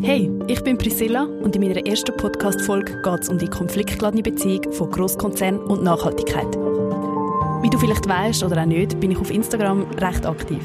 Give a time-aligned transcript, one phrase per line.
[0.00, 4.72] Hey, ich bin Priscilla und in meiner ersten Podcast-Folge geht es um die konfliktgeladene Beziehung
[4.72, 6.46] von Grosskonzern und Nachhaltigkeit.
[7.62, 10.60] Wie du vielleicht weißt oder auch nicht, bin ich auf Instagram recht aktiv.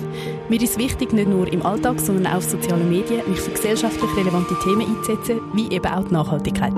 [0.50, 4.16] Mir ist wichtig, nicht nur im Alltag, sondern auch auf sozialen Medien, mich für gesellschaftlich
[4.16, 6.74] relevante Themen einzusetzen, wie eben auch die Nachhaltigkeit.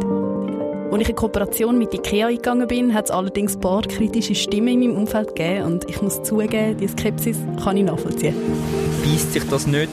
[0.92, 4.70] Als ich in Kooperation mit IKEA eingegangen bin, hat es allerdings ein paar kritische Stimmen
[4.70, 8.36] in meinem Umfeld gegeben und ich muss zugeben, die Skepsis kann ich nachvollziehen.
[9.04, 9.90] Beißt sich das nicht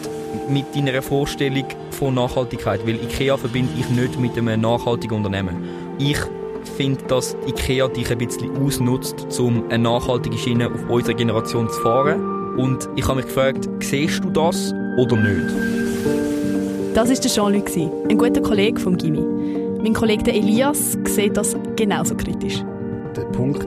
[0.49, 2.87] mit deiner Vorstellung von Nachhaltigkeit?
[2.87, 5.65] Weil IKEA verbinde ich nicht mit einem nachhaltigen Unternehmen.
[5.99, 6.19] Ich
[6.77, 11.81] finde, dass IKEA dich ein bisschen ausnutzt, um eine nachhaltige Schiene auf unsere Generation zu
[11.81, 12.57] fahren.
[12.57, 15.55] Und ich habe mich gefragt, siehst du das oder nicht?
[16.95, 17.71] Das war Jean-Luc,
[18.11, 19.25] ein guter Kollege vom Gimmi.
[19.83, 22.63] Mein Kollege Elias sieht das genauso kritisch.
[23.17, 23.67] Der Punkt,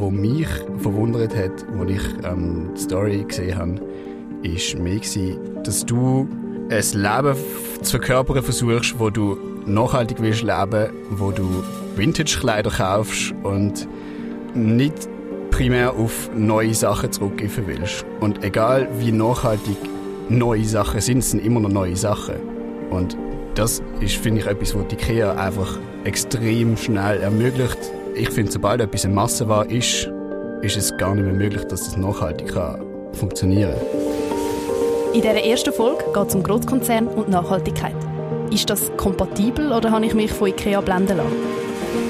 [0.00, 0.46] der mich
[0.76, 3.80] verwundert hat, als ich ähm, die Story gesehen habe,
[4.42, 5.00] war mehr,
[5.64, 6.28] dass du
[6.70, 7.36] ein Leben
[7.82, 11.64] zu verkörpern versuchst, wo du nachhaltig willst leben, wo du
[11.96, 13.88] Vintage-Kleider kaufst und
[14.54, 15.08] nicht
[15.50, 18.04] primär auf neue Sachen zurückgreifen willst.
[18.20, 19.76] Und egal wie nachhaltig
[20.28, 22.36] neue Sachen sind, sind immer noch neue Sachen.
[22.90, 23.16] Und
[23.54, 27.78] das ist, finde ich, etwas, was die IKEA einfach extrem schnell ermöglicht.
[28.14, 30.10] Ich finde, sobald etwas in Masse war, ist,
[30.62, 32.80] ist es gar nicht mehr möglich, dass das nachhaltig kann
[33.12, 34.27] funktionieren kann.
[35.18, 37.96] In dieser ersten Folge geht es um Großkonzern und Nachhaltigkeit.
[38.52, 41.32] Ist das kompatibel oder habe ich mich von IKEA blenden lassen?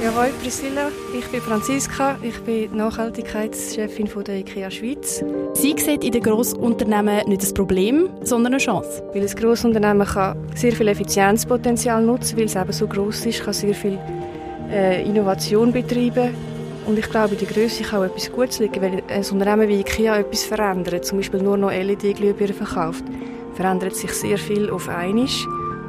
[0.04, 5.24] Ja, hoi Priscilla, ich bin Franziska, ich bin Nachhaltigkeitschefin von der IKEA Schweiz.
[5.54, 9.02] Sie sieht in den Grossunternehmen nicht ein Problem, sondern eine Chance.
[9.14, 13.54] Weil ein Grossunternehmen kann sehr viel Effizienzpotenzial nutzen, weil es eben so groß ist, kann
[13.54, 13.98] sehr viel
[14.70, 16.34] äh, Innovation betreiben.
[16.88, 19.80] Und ich glaube, in der Größe kann auch etwas Gutes liegen, weil ein Unternehmen wie
[19.80, 23.04] IKEA etwas verändert, zum Beispiel nur noch LED-Glühbirnen verkauft,
[23.52, 25.28] verändert sich sehr viel auf einmal.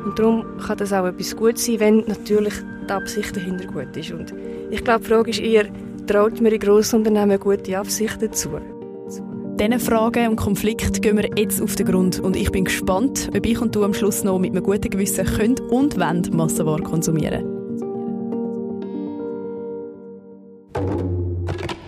[0.04, 2.54] Und darum kann das auch etwas Gutes sein, wenn natürlich
[2.90, 4.12] die Absicht dahinter gut ist.
[4.12, 4.34] Und
[4.72, 5.68] ich glaube, die Frage ist eher,
[6.06, 8.50] traut man in Grossunternehmen gute Absichten zu?
[9.58, 13.46] Diesen Fragen und Konflikt gehen wir jetzt auf den Grund und ich bin gespannt, ob
[13.46, 17.59] ich und du am Schluss noch mit einem guten Gewissen können und wollen Massenware konsumieren.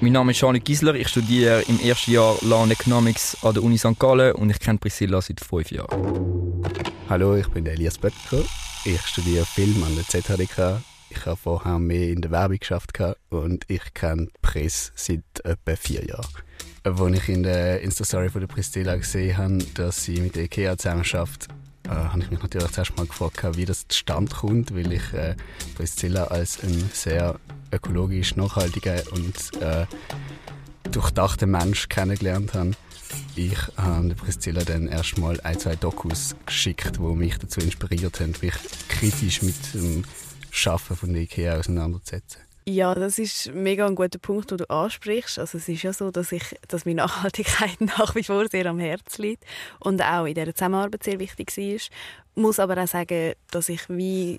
[0.02, 3.78] Mein Name ist Charlie Gisler, ich studiere im ersten Jahr Land Economics an der Uni
[3.78, 3.98] St.
[4.00, 6.64] Gallen und ich kenne Priscilla seit fünf Jahren.
[7.08, 8.44] Hallo, ich bin Elias Böttger.
[8.84, 10.82] Ich studiere Film an der ZHDK
[11.12, 12.98] ich habe vorher mehr in der Werbung geschafft
[13.30, 16.26] und ich kenne die Presse seit etwa vier Jahren.
[16.84, 20.78] Als ich in der Insta-Story von der Priscilla gesehen habe, dass sie mit der IKEA
[20.78, 21.48] zusammenarbeitet,
[21.86, 25.36] äh, habe ich mich natürlich zuerst mal gefragt, wie das zustande kommt, weil ich äh,
[25.76, 27.40] Priscilla als einen sehr
[27.72, 29.86] ökologisch nachhaltigen und äh,
[30.92, 32.72] durchdachten Mensch kennengelernt habe.
[33.36, 38.34] Ich habe der Priscilla dann erstmal ein, zwei Dokus geschickt, die mich dazu inspiriert haben,
[38.42, 38.54] mich
[38.88, 40.04] kritisch mit dem
[40.50, 42.42] Schaffen von der IKEA auseinanderzusetzen.
[42.66, 45.40] Ja, das ist mega ein guter Punkt, den du ansprichst.
[45.40, 48.80] Also es ist ja so, dass ich, dass mir Nachhaltigkeit nach wie vor sehr am
[48.80, 49.44] Herzen liegt
[49.80, 51.64] und auch in dieser Zusammenarbeit sehr wichtig war.
[51.64, 51.90] Ich
[52.36, 54.38] muss aber auch sagen, dass ich wie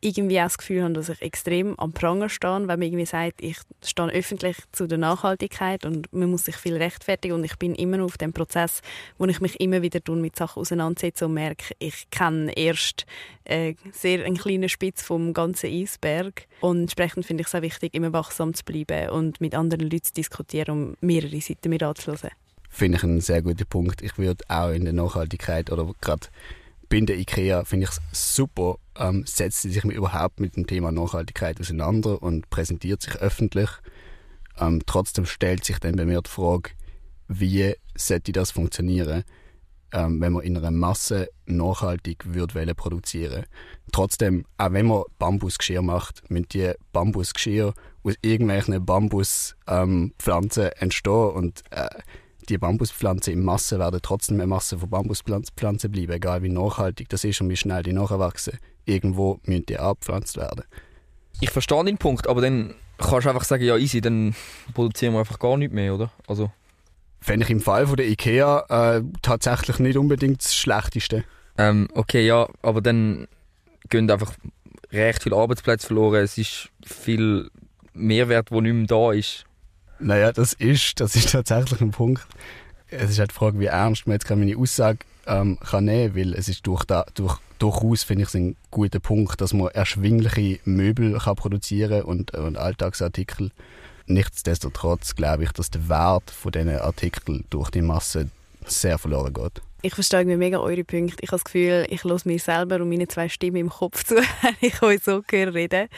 [0.00, 3.42] irgendwie auch das Gefühl habe, dass ich extrem am Pranger stehe, weil man irgendwie sagt,
[3.42, 7.74] ich stehe öffentlich zu der Nachhaltigkeit und man muss sich viel rechtfertigen und ich bin
[7.74, 8.80] immer auf dem Prozess,
[9.18, 13.06] wo ich mich immer wieder mit Sachen auseinandersetze und merke, ich kenne erst
[13.44, 17.94] äh, sehr einen kleinen Spitz vom ganzen Eisberg und entsprechend finde ich es auch wichtig,
[17.94, 22.30] immer wachsam zu bleiben und mit anderen Leuten zu diskutieren, um mehrere Seiten mir anzuhören.
[22.70, 24.02] Finde ich einen sehr guten Punkt.
[24.02, 26.28] Ich würde auch in der Nachhaltigkeit oder gerade
[26.88, 30.90] bei der IKEA finde ich es super, ähm, setzt sie sich überhaupt mit dem Thema
[30.90, 33.70] Nachhaltigkeit auseinander und präsentiert sich öffentlich.
[34.58, 36.70] Ähm, trotzdem stellt sich dann bei mir die Frage,
[37.28, 39.24] wie sollte das funktionieren,
[39.92, 43.44] ähm, wenn man in einer Masse nachhaltig würde produzieren
[43.92, 51.62] Trotzdem, auch wenn man Bambusgeschirr macht, müssen die Bambusgeschirr aus irgendwelchen Bambuspflanzen ähm, entstehen und
[51.70, 51.88] äh,
[52.48, 57.24] die Bambuspflanzen in Masse werden trotzdem eine Masse von Bambuspflanzen bleiben, egal wie nachhaltig das
[57.24, 58.58] ist und wie schnell die nachwachsen.
[58.84, 60.64] Irgendwo müssen die abgepflanzt werden.
[61.40, 64.34] Ich verstehe den Punkt, aber dann kannst du einfach sagen, ja easy, dann
[64.74, 66.10] produzieren wir einfach gar nicht mehr, oder?
[66.26, 66.50] Also
[67.20, 71.24] Fände ich im Fall von der IKEA äh, tatsächlich nicht unbedingt das Schlechteste.
[71.56, 73.26] Ähm, okay, ja, aber dann
[73.88, 74.34] gehen einfach
[74.92, 76.22] recht viele Arbeitsplätze verloren.
[76.22, 77.50] Es ist viel
[77.92, 79.44] Mehrwert, der nicht mehr da ist.
[80.00, 82.26] Naja, das ist, das ist tatsächlich ein Punkt.
[82.90, 86.16] Es ist halt die Frage, wie ernst man jetzt kann meine Aussage ähm, kann nehmen
[86.16, 90.60] weil es ist durch da, durch, durchaus, finde ich, ein guter Punkt, dass man erschwingliche
[90.64, 93.50] Möbel kann produzieren und, und Alltagsartikel.
[94.06, 98.30] Nichtsdestotrotz glaube ich, dass der Wert von diesen Artikeln durch die Masse
[98.64, 99.60] sehr verloren geht.
[99.82, 101.16] Ich verstehe irgendwie mega eure Punkte.
[101.20, 104.16] Ich habe das Gefühl, ich höre mir selber und meine zwei Stimmen im Kopf zu,
[104.42, 105.88] wenn ich euch so höre reden.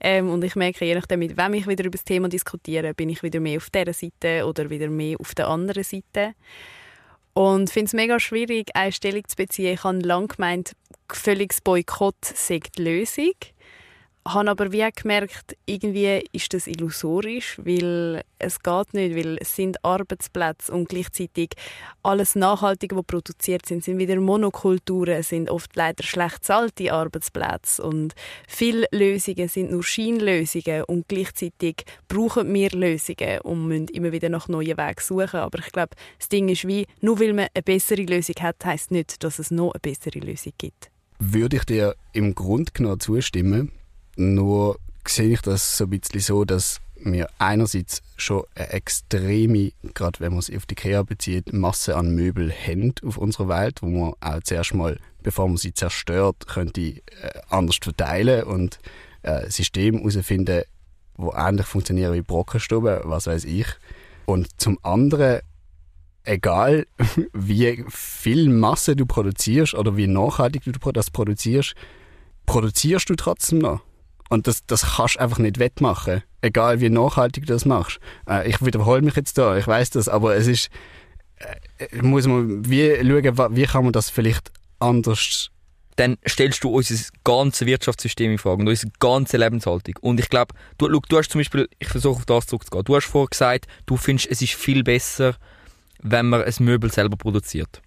[0.00, 3.08] Ähm, und ich merke, je nachdem, mit wem ich wieder über das Thema diskutiere, bin
[3.08, 6.34] ich wieder mehr auf dieser Seite oder wieder mehr auf der anderen Seite.
[7.32, 9.74] Und ich finde es mega schwierig, eine Stellung zu beziehen.
[9.74, 10.72] Ich habe lange gemeint,
[11.10, 13.32] völliges Boykott sei die Lösung
[14.26, 19.84] habe aber wie gemerkt, irgendwie ist das illusorisch, weil es geht nicht, weil es sind
[19.84, 21.50] Arbeitsplätze und gleichzeitig
[22.02, 28.14] alles Nachhaltige, was produziert sind, sind wieder Monokulturen, sind oft leider schlecht bezahlte Arbeitsplätze und
[28.46, 34.48] viele Lösungen sind nur Scheinlösungen und gleichzeitig brauchen wir Lösungen und müssen immer wieder nach
[34.48, 35.40] neuen Wegen suchen.
[35.40, 38.90] Aber ich glaube, das Ding ist wie, nur weil man eine bessere Lösung hat, heißt
[38.90, 40.90] nicht, dass es noch eine bessere Lösung gibt.
[41.18, 43.72] Würde ich dir im Grunde genommen zustimmen,
[44.16, 50.20] nur sehe ich das so ein bisschen so, dass wir einerseits schon eine extreme, gerade
[50.20, 53.88] wenn man es auf die IKEA bezieht, Masse an Möbel haben auf unserer Welt, wo
[53.88, 57.02] man auch zuerst mal, bevor man sie zerstört, könnte äh,
[57.50, 58.78] anders verteilen und
[59.22, 60.62] äh, System herausfinden,
[61.16, 63.66] wo ähnlich funktionieren wie Brockenstube, was weiß ich.
[64.26, 65.40] Und zum anderen,
[66.24, 66.86] egal
[67.32, 71.74] wie viel Masse du produzierst oder wie nachhaltig du das produzierst,
[72.46, 73.80] produzierst du trotzdem noch.
[74.34, 76.22] Und das, das kannst du einfach nicht wettmachen.
[76.42, 77.98] Egal wie nachhaltig du das machst.
[78.28, 80.68] Äh, ich wiederhole mich jetzt da, ich weiß das, aber es ist,
[81.78, 85.50] äh, muss man wie schauen, wie kann man das vielleicht anders
[85.96, 89.94] dann stellst du unser ganzes Wirtschaftssystem in Frage und unsere ganze Lebenshaltung.
[90.00, 93.06] Und ich glaube, du, du hast zum Beispiel, ich versuche auf das zurückzugehen, du hast
[93.06, 95.36] vorher gesagt, du findest, es ist viel besser,
[96.02, 97.80] wenn man ein Möbel selber produziert.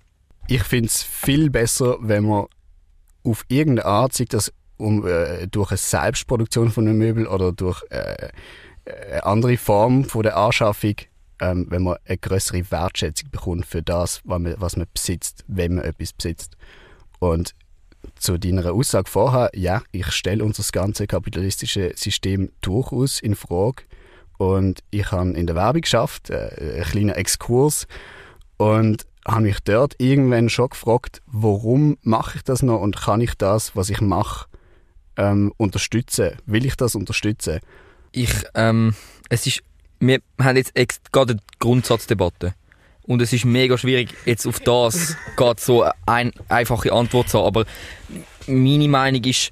[0.48, 2.46] Ich finde es viel besser, wenn man
[3.24, 7.84] auf irgendeine Art, sei das um, äh, durch eine Selbstproduktion von einem Möbel oder durch
[7.90, 8.30] äh,
[8.86, 10.96] eine andere Form von der Anschaffung,
[11.40, 15.76] ähm, wenn man eine größere Wertschätzung bekommt für das, was man, was man besitzt, wenn
[15.76, 16.58] man etwas besitzt.
[17.20, 17.54] Und
[18.16, 23.84] zu deiner Aussage vorher, ja, ich stelle unser ganze kapitalistische System durchaus in Frage.
[24.38, 27.88] Und ich habe in der Werbung geschafft, äh, einen kleinen Exkurs.
[28.58, 33.36] Und habe mich dort irgendwann schon gefragt, warum mache ich das noch und kann ich
[33.36, 34.48] das, was ich mache,
[35.18, 36.38] ähm, unterstützen?
[36.46, 37.60] Will ich das unterstützen?
[38.12, 38.96] Ich, ähm,
[39.30, 39.62] es ist,
[40.00, 40.74] wir haben jetzt
[41.12, 42.54] gerade eine Grundsatzdebatte.
[43.04, 47.48] Und es ist mega schwierig, jetzt auf das gerade so eine einfache Antwort zu haben.
[47.48, 47.66] Aber
[48.48, 49.52] meine Meinung ist,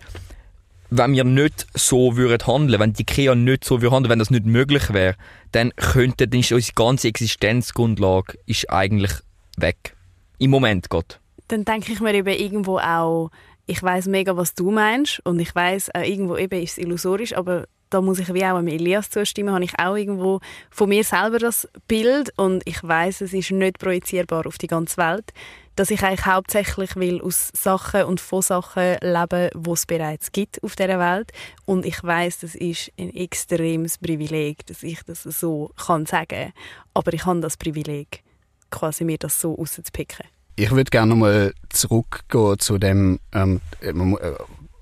[0.90, 4.30] wenn wir nicht so würden handeln, wenn die IKEA nicht so würde handeln, wenn das
[4.30, 5.16] nicht möglich wäre,
[5.52, 9.14] dann könnte, dann ist unsere ganze Existenzgrundlage ist eigentlich
[9.58, 9.96] weg.
[10.38, 11.20] Im Moment Gott.
[11.48, 13.32] Dann denke ich mir eben irgendwo auch,
[13.68, 17.36] ich weiß mega, was du meinst und ich weiß äh, irgendwo eben ist es illusorisch,
[17.36, 20.40] aber da muss ich wie auch dem Elias zustimmen, habe ich auch irgendwo
[20.70, 24.98] von mir selber das Bild und ich weiß, es ist nicht projizierbar auf die ganze
[24.98, 25.32] Welt,
[25.76, 30.64] dass ich eigentlich hauptsächlich will aus Sachen und von Sachen leben, wo es bereits gibt
[30.64, 31.32] auf der Welt
[31.66, 36.54] und ich weiß, das ist ein extremes Privileg, dass ich das so kann sagen,
[36.94, 38.24] aber ich habe das Privileg,
[38.72, 40.26] quasi mir das so rauszupicken.
[40.56, 43.92] Ich würde gerne nochmal zurückgehen zu dem, ähm, äh,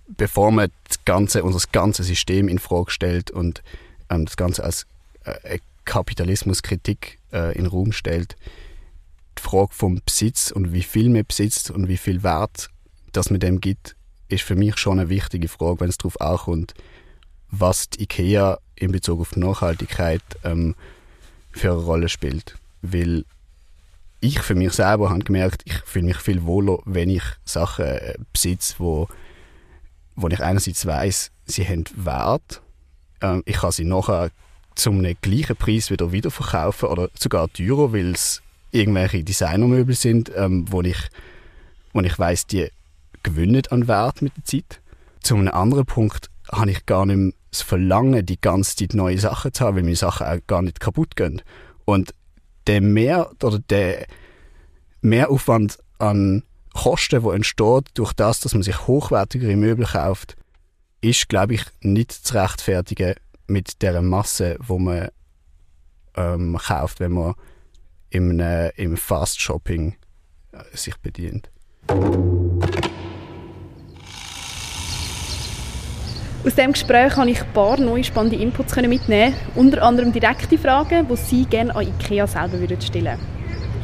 [0.07, 3.63] bevor man das ganze, unser ganzes System in Frage stellt und
[4.09, 4.85] ähm, das Ganze als
[5.23, 8.35] äh, Kapitalismuskritik äh, in Raum stellt.
[9.37, 12.69] Die Frage vom Besitz und wie viel man besitzt und wie viel Wert
[13.11, 13.95] das man dem gibt,
[14.29, 16.73] ist für mich schon eine wichtige Frage, wenn es darauf ankommt,
[17.49, 20.75] was die IKEA in Bezug auf Nachhaltigkeit ähm,
[21.51, 22.55] für eine Rolle spielt.
[22.81, 23.25] Weil
[24.23, 28.15] ich für mich selber habe gemerkt, ich fühle mich viel wohler, wenn ich Sachen äh,
[28.31, 29.07] besitze, wo,
[30.15, 32.61] wo ich einerseits weiß, sie haben Wert.
[33.21, 34.31] Ähm, ich kann sie nachher
[34.75, 40.81] zum gleichen Preis wieder wiederverkaufen oder sogar teurer, weil es irgendwelche Designermöbel sind, ähm, wo
[40.81, 40.97] ich,
[41.91, 42.69] wo ich weiß, die
[43.23, 44.81] gewinnen an Wert mit der Zeit.
[45.21, 49.19] Zu einem anderen Punkt habe ich gar nicht mehr das Verlangen, die ganze Zeit neue
[49.19, 51.41] Sachen zu haben, weil meine Sachen auch gar nicht kaputt gehen.
[51.85, 52.13] Und
[52.67, 54.05] der mehr oder der
[55.01, 56.43] Mehraufwand an
[56.73, 60.35] Kosten, der entsteht durch das, dass man sich hochwertigere Möbel kauft,
[61.01, 63.15] ist, glaube ich, nicht zu rechtfertigen
[63.47, 65.09] mit der Masse, wo man
[66.15, 67.35] ähm, kauft, wenn man
[68.09, 69.95] im, äh, im Fast Shopping
[70.51, 71.49] äh, sich bedient.
[76.45, 81.07] Aus diesem Gespräch habe ich ein paar neue spannende Inputs mitnehmen Unter anderem direkte Fragen,
[81.07, 83.19] die Sie gerne an IKEA selber stellen würden.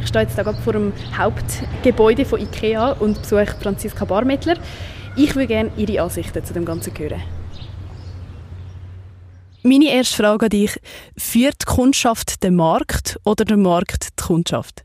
[0.02, 4.58] Ich stehe jetzt gerade vor dem Hauptgebäude von IKEA und besuche Franziska Barmettler.
[5.16, 7.22] Ich würde gerne Ihre Ansichten zu dem Ganzen hören.
[9.64, 10.78] Meine erste Frage an dich.
[11.18, 14.84] Führt die Kundschaft den Markt oder der Markt die Kundschaft?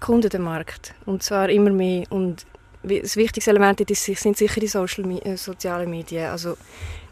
[0.00, 0.94] Kunden den Markt.
[1.06, 2.04] Und zwar immer mehr.
[2.10, 2.44] Und
[2.82, 6.26] das wichtigste Element sind sicher die Social, äh, sozialen Medien.
[6.26, 6.56] Also,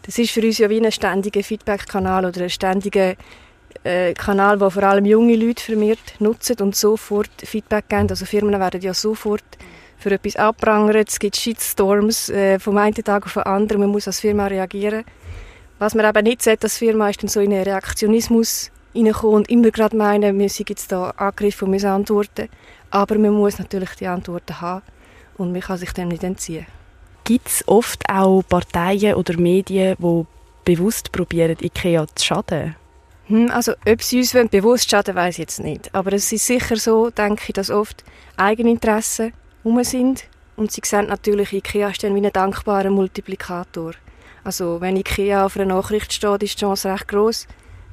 [0.06, 3.14] das ist für uns ja wie ein ständiger Feedback-Kanal oder ein ständiger
[3.84, 8.08] äh, Kanal, den vor allem junge Leute vermehrt nutzen und sofort Feedback geben.
[8.10, 9.44] Also Firmen werden ja sofort
[9.96, 11.04] für etwas abprangern.
[11.06, 13.80] Es gibt Shitstorms äh, vom einen Tag auf den anderen.
[13.80, 15.04] Man muss als Firma reagieren.
[15.78, 19.50] Was man eben nicht sieht als Firma, ist dann so in einen Reaktionismus reinkommen und
[19.50, 22.48] immer gerade meinen, wir sind jetzt da angegriffen und müssen antworten.
[22.90, 24.82] Aber man muss natürlich die Antworten haben
[25.36, 26.66] und man kann sich dem nicht entziehen.
[27.24, 30.26] Gibt es oft auch Parteien oder Medien, die
[30.66, 32.76] bewusst probieren, IKEA zu schaden?
[33.28, 35.94] Hm, also, ob sie uns bewusst schaden weiß ich jetzt nicht.
[35.94, 38.04] Aber es ist sicher so, denke ich, dass oft
[38.36, 40.24] Eigeninteressen um sind.
[40.56, 43.92] Und sie sehen natürlich, IKEA ist dann wie ein dankbarer Multiplikator.
[44.44, 47.46] Also, wenn IKEA auf einer Nachricht steht, ist die Chance recht groß,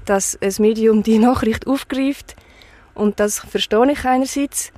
[0.04, 2.36] dass ein Medium die Nachricht aufgreift.
[2.94, 4.74] Und das verstehe ich einerseits.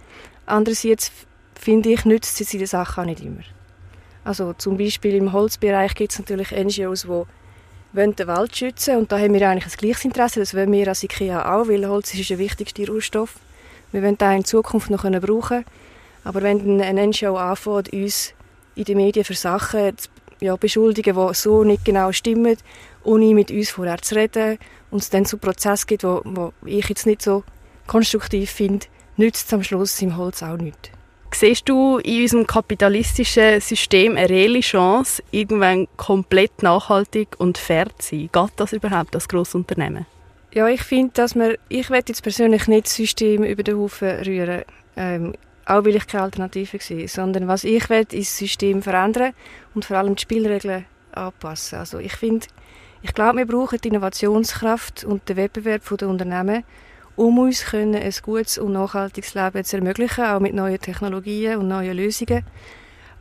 [0.46, 1.12] Andererseits
[1.60, 3.42] finde ich, nützt sie die Sache auch nicht immer.
[4.24, 9.20] Also zum Beispiel im Holzbereich gibt es natürlich NGOs, die den Wald schützen und da
[9.20, 12.30] haben wir eigentlich ein gleiches Interesse, das wollen wir als IKEA auch, weil Holz ist
[12.30, 13.36] der wichtigste Rohstoff.
[13.92, 15.66] Wir wollen den in Zukunft noch brauchen
[16.24, 18.34] aber wenn ein NGO anfängt, uns
[18.76, 19.94] in den Medien für Sachen
[20.40, 22.58] ja, beschuldigen, die so nicht genau stimmen,
[23.04, 24.58] ohne mit uns vorher zu reden
[24.90, 27.44] und es dann zu Prozess gibt, wo, wo ich jetzt nicht so
[27.88, 28.86] konstruktiv finde,
[29.18, 30.90] nützt es am Schluss im Holz auch nichts.
[31.34, 38.16] Siehst du in unserem kapitalistischen System eine reelle Chance, irgendwann komplett nachhaltig und fair zu
[38.16, 38.30] sein?
[38.32, 40.06] Geht das überhaupt als Grossunternehmen?
[40.54, 44.20] Ja, ich finde, dass man, ich will jetzt persönlich nicht das System über den Haufen
[44.24, 44.62] rühren,
[44.96, 45.34] ähm,
[45.66, 49.34] auch weil ich keine Alternative sehe, sondern was ich will, ist das System verändern
[49.74, 51.80] und vor allem die Spielregeln anpassen.
[51.80, 52.46] Also ich finde,
[53.02, 56.64] ich glaube, wir brauchen die Innovationskraft und den Wettbewerb der Unternehmen,
[57.16, 61.68] um uns können, ein gutes und nachhaltiges Leben zu ermöglichen, auch mit neuen Technologien und
[61.68, 62.44] neuen Lösungen.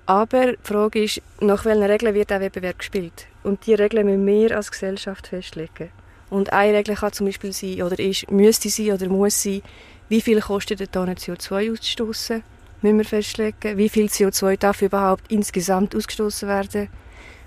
[0.07, 3.27] Aber die Frage ist, nach welchen Regeln wird der Wettbewerb gespielt?
[3.43, 5.91] Und die Regeln müssen wir als Gesellschaft festlegen.
[6.31, 9.63] Und eine Regel kann zum Beispiel sein, oder ist, müsste sein oder muss sein,
[10.09, 12.43] wie viel kostet eine Tonne CO2 auszustoßen?
[12.81, 13.77] Müssen wir festlegen.
[13.77, 16.89] Wie viel CO2 darf überhaupt insgesamt ausgestoßen werden?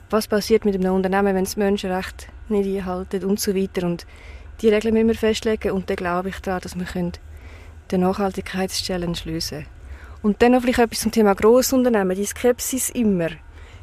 [0.09, 3.85] Was passiert mit einem Unternehmen, wenn es Menschenrechte nicht einhalten und so weiter.
[3.85, 4.05] Und
[4.61, 7.11] die Regeln müssen wir festlegen und dann glaube ich daran, dass wir
[7.91, 9.75] den Nachhaltigkeitschallenge lösen können.
[10.21, 12.15] Und dann noch vielleicht etwas zum Thema Grossunternehmen.
[12.15, 13.29] Die Skepsis immer,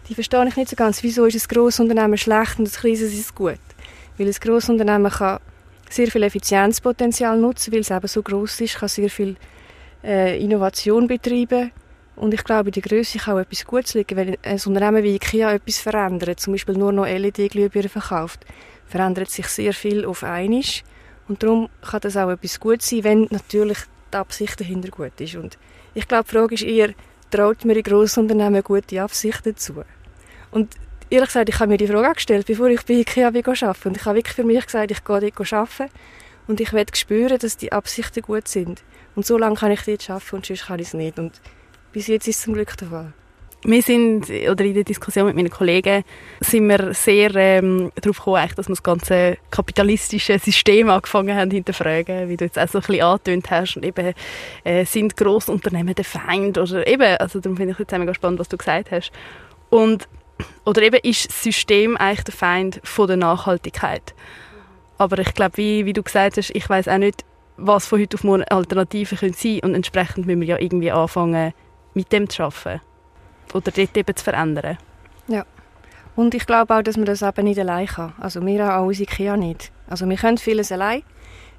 [0.09, 1.03] die verstehe ich nicht so ganz.
[1.03, 3.61] Wieso ist ein Grossunternehmen schlecht und ein kleines ist gut?
[4.19, 5.39] Weil ein Grossunternehmen kann
[5.89, 9.37] sehr viel Effizienzpotenzial nutzen, weil es eben so groß ist, kann sehr viel
[10.03, 11.71] äh, Innovation betreiben
[12.17, 14.17] und ich glaube, in der Größe kann auch etwas Gutes liegen.
[14.17, 18.45] Wenn ein Unternehmen wie IKEA etwas verändert, zum Beispiel nur noch LED-Glühbirnen verkauft,
[18.93, 20.63] verändert sich sehr viel auf einmal.
[21.27, 23.79] Und darum kann das auch etwas Gutes sein, wenn natürlich
[24.13, 25.35] die Absicht dahinter gut ist.
[25.37, 25.57] Und
[25.95, 26.93] ich glaube, die Frage ist eher,
[27.31, 29.83] traut mir in Grossunternehmen gute Absichten zu?
[30.51, 30.75] Und
[31.09, 33.97] ehrlich gesagt, ich habe mir die Frage auch gestellt, bevor ich bei IKEA arbeiten Und
[33.97, 35.91] ich habe wirklich für mich gesagt, ich gehe dort arbeiten
[36.47, 38.83] und ich werde spüren, dass die Absichten gut sind.
[39.15, 41.19] Und so lange kann ich dort arbeiten und sonst kann ich es nicht.
[41.19, 41.41] Und
[41.93, 43.13] bis jetzt ist es zum Glück der Fall.
[43.65, 46.03] Wir sind, oder in der Diskussion mit meinen Kollegen,
[46.41, 52.29] sind wir sehr ähm, darauf gekommen, dass wir das ganze kapitalistische System angefangen haben hinterfragen,
[52.29, 53.77] wie du jetzt auch so ein bisschen angetönt hast.
[53.77, 54.15] Und eben,
[54.65, 56.59] äh, sind Grossunternehmen der Feind?
[56.59, 59.13] Oder eben, also darum finde ich jetzt mega spannend, was du gesagt hast.
[59.71, 60.09] Und,
[60.65, 64.13] oder eben, ist das System eigentlich der Feind von der Nachhaltigkeit?
[64.99, 67.25] Aber ich glaube, wie, wie du gesagt hast, ich weiß auch nicht,
[67.59, 71.53] was von heute auf morgen Alternativen sein können und entsprechend müssen wir ja irgendwie anfangen,
[71.95, 72.81] mit dem zu arbeiten
[73.53, 74.79] oder dort eben zu verändern.
[75.29, 75.45] Ja.
[76.15, 78.13] Und ich glaube auch, dass man das eben nicht allein kann.
[78.19, 79.73] Also wir auch als IKEA nicht.
[79.89, 81.03] Also wir können vieles allein.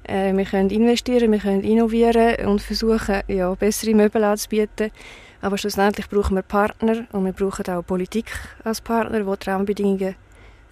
[0.04, 4.90] Äh, wir können investieren, wir können innovieren und versuchen, ja, bessere Möbel anzubieten.
[5.40, 8.26] Aber schlussendlich brauchen wir Partner und wir brauchen auch Politik
[8.64, 10.14] als Partner, die die Rahmenbedingungen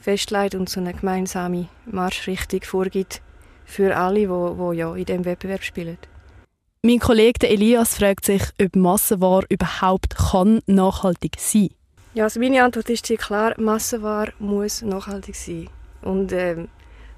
[0.00, 3.20] festlegt und so eine gemeinsame Marschrichtung vorgibt
[3.64, 5.98] für alle, die, die ja in diesem Wettbewerb spielen.
[6.84, 11.76] Mein Kollege Elias fragt sich, ob Massenware überhaupt kann nachhaltig sein kann.
[12.14, 15.68] Ja, also meine Antwort ist hier klar, Massenware muss nachhaltig sein.
[16.00, 16.66] Und ähm,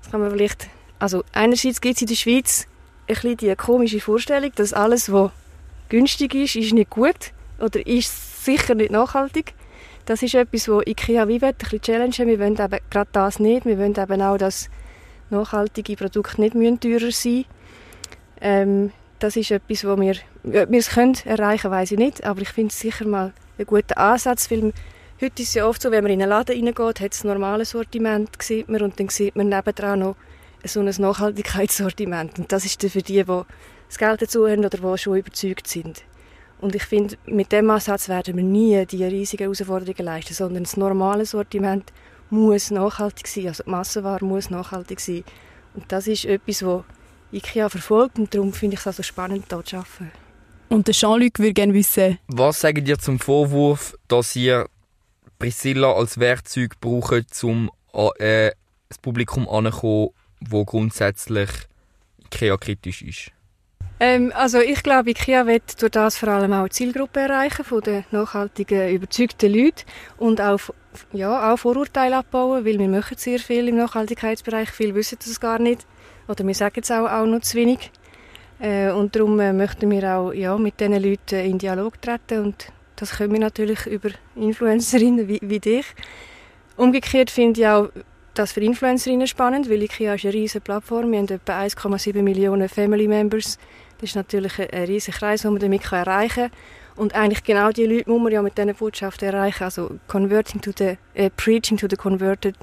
[0.03, 0.69] das kann man vielleicht...
[0.99, 2.69] Also einerseits gibt es in der Schweiz
[3.09, 5.31] ein bisschen die komische Vorstellung, dass alles, was
[5.89, 9.55] günstig ist, ist nicht gut oder ist sicher nicht nachhaltig.
[10.05, 12.29] Das ist etwas, wo IKEA wie will, ein bisschen challengen.
[12.29, 13.65] Wir wollen eben gerade das nicht.
[13.65, 14.69] Wir wollen eben auch, dass
[15.31, 17.45] nachhaltige Produkte nicht teurer sein müssen.
[18.43, 22.49] Ähm, das ist etwas, wo wir, wir es können erreichen, weiß ich nicht, aber ich
[22.49, 24.73] finde es sicher mal ein guter Ansatz, weil
[25.21, 27.29] heute ist es ja oft so, wenn man in einen Laden reingeht, hat es ein
[27.29, 30.17] normales Sortiment, sieht man, und dann sieht man nebendran noch
[30.65, 33.43] so ein Nachhaltigkeitssortiment und das ist dann für die, die
[33.89, 36.05] das Geld dazu haben oder die schon überzeugt sind.
[36.61, 40.77] Und ich finde, mit dem Ansatz werden wir nie die riesigen Herausforderungen leisten, sondern das
[40.77, 41.93] normale Sortiment
[42.31, 45.25] muss nachhaltig sein, also die Massenware muss nachhaltig sein.
[45.75, 46.85] Und das ist etwas, was
[47.35, 50.11] IKEA verfolgt und darum finde ich es also spannend, hier zu arbeiten.
[50.69, 52.19] Und der Jean-Luc würde gerne wissen...
[52.29, 54.67] Was sagen ihr zum Vorwurf, dass ihr
[55.39, 57.71] Priscilla als Werkzeug braucht, um
[58.19, 58.51] äh,
[58.89, 60.11] das Publikum anzukommen,
[60.41, 61.51] das grundsätzlich
[62.25, 63.31] IKEA-kritisch ist?
[64.01, 67.81] Ähm, also ich glaube, IKEA wird durch das vor allem auch die Zielgruppe erreichen von
[67.81, 69.85] den nachhaltigen, überzeugten Leuten
[70.17, 70.61] und auch,
[71.13, 75.61] ja, auch Vorurteile abbauen, weil wir machen sehr viel im Nachhaltigkeitsbereich, viele wissen das gar
[75.61, 75.87] nicht
[76.29, 77.91] oder wir sagen es auch, auch noch zu wenig.
[78.61, 82.69] Äh, und darum äh, möchten wir auch ja, mit diesen Leuten in Dialog treten und
[82.97, 85.87] das können wir natürlich über Influencerinnen wie, wie dich.
[86.77, 87.89] Umgekehrt finde ich auch
[88.35, 91.13] das für Influencerinnen spannend, weil IKEA ist eine riesige Plattform.
[91.13, 93.59] Wir haben etwa 1,7 Millionen Family Members.
[93.99, 96.59] Das ist natürlich ein, riesiger Kreis, den man damit erreichen kann.
[96.97, 99.65] Und eigentlich genau die Leute muss man ja mit diesen Botschaften erreichen.
[99.65, 102.57] Also converting to the, äh, preaching to the converted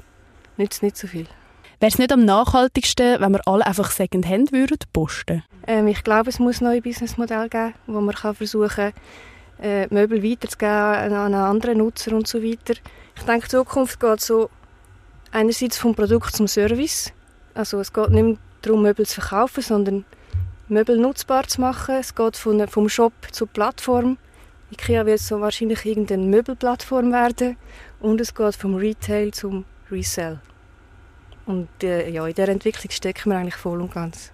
[0.56, 1.26] nützt nicht so viel.
[1.82, 5.42] Wäre es nicht am nachhaltigsten, wenn wir alle einfach Secondhand würden posten?
[5.66, 8.92] Ähm, ich glaube, es muss neue Businessmodelle geben, wo man kann versuchen
[9.60, 12.74] äh, Möbel weiterzugeben an einen anderen Nutzer und so weiter.
[13.16, 14.48] Ich denke, die Zukunft geht so
[15.32, 17.12] einerseits vom Produkt zum Service.
[17.52, 20.04] Also es geht nicht mehr darum, Möbel zu verkaufen, sondern
[20.68, 21.96] Möbel nutzbar zu machen.
[21.96, 24.18] Es geht von, vom Shop zur Plattform.
[24.70, 27.56] IKEA wird so wahrscheinlich irgendeine Möbelplattform werden.
[27.98, 30.38] Und es geht vom Retail zum Resell.
[31.46, 34.32] Und äh, ja, in dieser Entwicklung stecken wir eigentlich voll und ganz.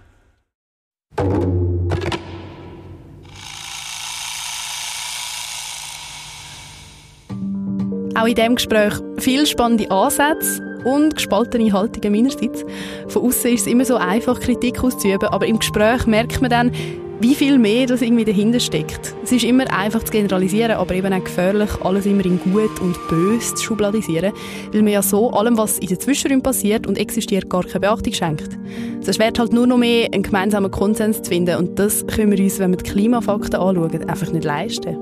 [8.15, 12.65] Auch in diesem Gespräch viele spannende Ansätze und gespaltene Haltungen meinerseits.
[13.09, 16.73] Von außen ist es immer so einfach, Kritik auszuüben, aber im Gespräch merkt man dann,
[17.21, 19.15] wie viel mehr das irgendwie dahinter steckt.
[19.23, 22.97] Es ist immer einfach zu generalisieren, aber eben auch gefährlich, alles immer in gut und
[23.09, 24.33] böse zu schubladisieren,
[24.73, 28.13] weil man ja so allem, was in den Zwischenräumen passiert und existiert, gar keine Beachtung
[28.13, 28.59] schenkt.
[29.01, 32.43] Es erschwert halt nur noch mehr, einen gemeinsamen Konsens zu finden und das können wir
[32.43, 34.97] uns, wenn wir die Klimafakten anschauen, einfach nicht leisten.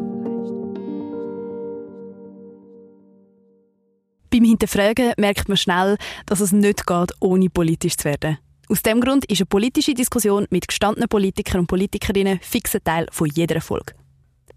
[4.31, 8.39] Beim Hinterfragen merkt man schnell, dass es nicht geht, ohne politisch zu werden.
[8.69, 13.29] Aus diesem Grund ist eine politische Diskussion mit gestandenen Politikern und Politikerinnen fixer Teil von
[13.33, 13.95] jeder Folge.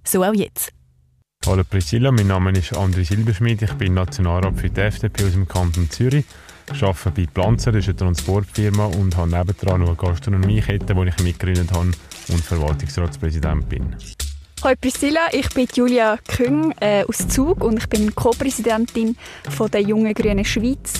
[0.03, 0.71] So auch jetzt.
[1.45, 5.47] Hallo Priscilla, mein Name ist André Silberschmidt, ich bin Nationalrat für die FDP aus dem
[5.47, 6.25] Kanton Zürich.
[6.73, 11.09] Ich arbeite bei Planzer, das ist eine Transportfirma und habe nebendran noch eine Gastronomiekette, die
[11.09, 11.91] ich mitgegründet habe
[12.29, 13.95] und Verwaltungsratspräsident bin.
[14.63, 19.15] Hallo Priscilla, ich bin Julia Küng äh, aus Zug und ich bin Co-Präsidentin
[19.71, 20.93] der Jungen Grünen Schweiz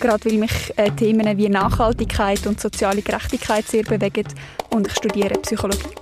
[0.00, 4.26] gerade weil mich äh, Themen wie Nachhaltigkeit und soziale Gerechtigkeit sehr bewegen
[4.70, 5.94] und ich studiere Psychologie.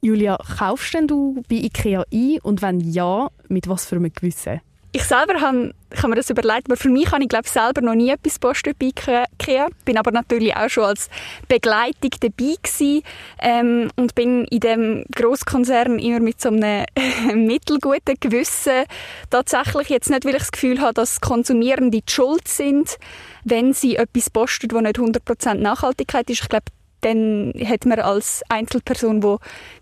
[0.00, 4.60] Julia, kaufst denn du bei IKEA ein und wenn ja, mit was für einem Gewissen?
[4.96, 7.82] Ich selber habe, ich habe mir das überlegt, aber für mich habe ich glaube selber
[7.82, 9.68] noch nie etwas postet bei IKEA.
[9.84, 11.10] Bin aber natürlich auch schon als
[11.48, 13.02] Begleitung dabei gewesen,
[13.42, 16.86] ähm, und bin in dem Großkonzern immer mit so einem
[17.46, 18.84] mittelguten Gewissen
[19.28, 22.96] tatsächlich jetzt nicht, weil ich das Gefühl habe, dass Konsumierende die Schuld sind,
[23.44, 26.40] wenn sie etwas postet, das nicht 100% Nachhaltigkeit ist.
[26.44, 26.72] Ich glaube,
[27.06, 29.38] dann hat man als Einzelperson, wo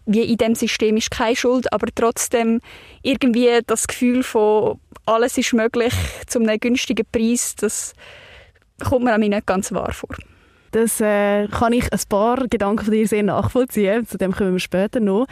[0.07, 2.61] wie in dem System ist, keine Schuld, aber trotzdem
[3.03, 5.95] irgendwie das Gefühl von alles ist möglich
[6.27, 7.95] zu einem günstigen Preis, das
[8.83, 10.17] kommt mir an mich nicht ganz wahr vor.
[10.73, 14.07] Das äh, kann ich ein paar Gedanken von dir sehr nachvollziehen.
[14.07, 15.27] Zu dem kommen wir später noch.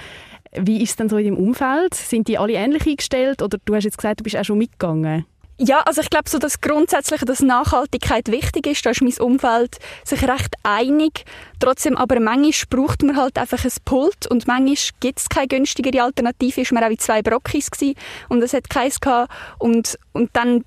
[0.53, 1.95] Wie ist es denn so in deinem Umfeld?
[1.95, 5.27] Sind die alle ähnlich eingestellt oder du hast jetzt gesagt, du bist auch schon mitgegangen?
[5.59, 8.85] Ja, also ich glaube so, dass grundsätzlich dass Nachhaltigkeit wichtig ist.
[8.85, 11.25] Da ist mein Umfeld sich recht einig.
[11.61, 16.03] Trotzdem aber manchmal braucht man halt einfach ein Pult und manchmal gibt es keine günstigere
[16.03, 16.63] Alternative.
[16.63, 17.95] Ist man auch in zwei Brockis gewesen
[18.29, 19.33] und es hat keins gehabt.
[19.59, 20.65] Und, und dann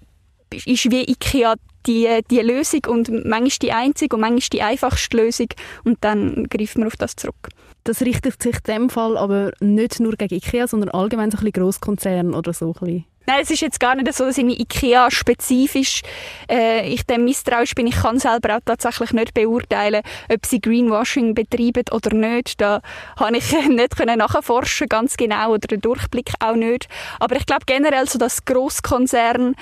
[0.52, 1.56] ist wie Ikea
[1.88, 5.48] die, die Lösung und manchmal die einzige und manchmal die einfachste Lösung
[5.84, 7.50] und dann greift man auf das zurück.
[7.84, 11.44] Das richtet sich in dem Fall aber nicht nur gegen Ikea, sondern allgemein so ein
[11.44, 13.06] bisschen Grosskonzerne oder so ein bisschen.
[13.28, 16.04] Nein, es ist jetzt gar nicht so, dass ich IKEA-spezifisch
[16.50, 17.88] äh, ich dem misstrauisch bin.
[17.88, 22.62] Ich kann selber auch tatsächlich nicht beurteilen, ob sie Greenwashing betreiben oder nicht.
[22.62, 22.82] Da
[23.18, 26.88] habe ich nicht können nachforschen ganz genau oder den Durchblick auch nicht.
[27.20, 29.54] Aber ich glaube generell so, dass Großkonzerne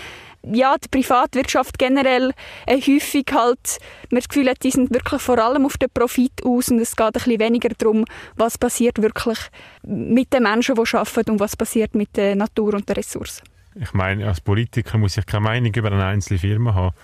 [0.45, 2.34] ja, die Privatwirtschaft generell
[2.67, 6.43] äh, häufig halt, man das Gefühl hat, die sind wirklich vor allem auf den Profit
[6.43, 8.04] aus und es geht ein bisschen weniger darum,
[8.36, 9.39] was passiert wirklich
[9.84, 13.52] mit den Menschen, die arbeiten und was passiert mit der Natur und den Ressourcen.
[13.75, 16.95] Ich meine, als Politiker muss ich keine Meinung über eine einzelne Firma haben.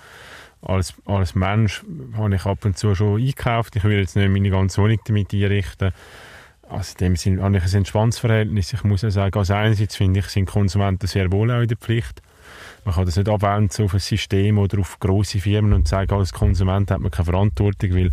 [0.62, 1.82] als, als Mensch
[2.16, 3.76] habe ich ab und zu schon eingekauft.
[3.76, 5.92] Ich würde jetzt nicht meine ganze Wohnung damit einrichten.
[6.68, 8.72] Also in dem Sinne habe ich ein entspanntes Verhältnis.
[8.72, 11.76] Ich muss ja sagen, also einerseits finde ich, sind Konsumenten sehr wohl auch in der
[11.76, 12.22] Pflicht.
[12.84, 16.32] Man kann das nicht abwenden auf ein System oder auf grosse Firmen und sagen, als
[16.32, 18.10] Konsument hat man keine Verantwortung, weil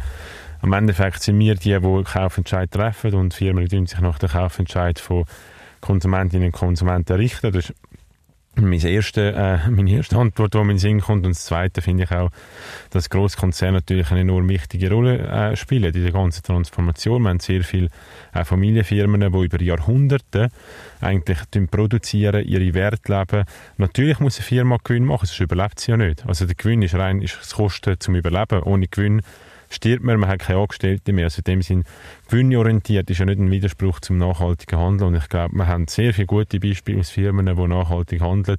[0.62, 5.00] am Endeffekt sind wir die, die Kaufentscheid treffen und Firmen die sich nach dem Kaufentscheid
[5.00, 5.26] von
[5.82, 7.52] Konsumentinnen und Konsumenten richten.
[7.52, 7.76] Das ist
[8.62, 11.26] meine erste, äh, meine erste Antwort, die mir in den Sinn kommt.
[11.26, 12.30] Und das Zweite finde ich auch,
[12.90, 17.24] dass Großkonzerne natürlich eine enorm wichtige Rolle äh, spielen in der ganzen Transformation.
[17.24, 17.90] Wir haben sehr viele
[18.34, 20.50] äh, Familienfirmen, die über Jahrhunderte
[21.02, 21.40] eigentlich
[21.70, 23.46] produzieren, ihre Werte leben.
[23.78, 26.26] Natürlich muss eine Firma Gewinn machen, sonst überlebt sie ja nicht.
[26.26, 28.64] Also der Gewinn ist rein ist das Kosten zum Überleben.
[28.64, 29.22] Ohne Gewinn
[29.70, 31.26] stirbt man, man hat keine Angestellten mehr.
[31.26, 31.84] Also in dem Sinn,
[32.30, 35.14] gewinnorientiert ist ja nicht ein Widerspruch zum nachhaltigen Handeln.
[35.14, 38.58] Und ich glaube, wir haben sehr viele gute Beispiele aus Firmen, die nachhaltig handeln,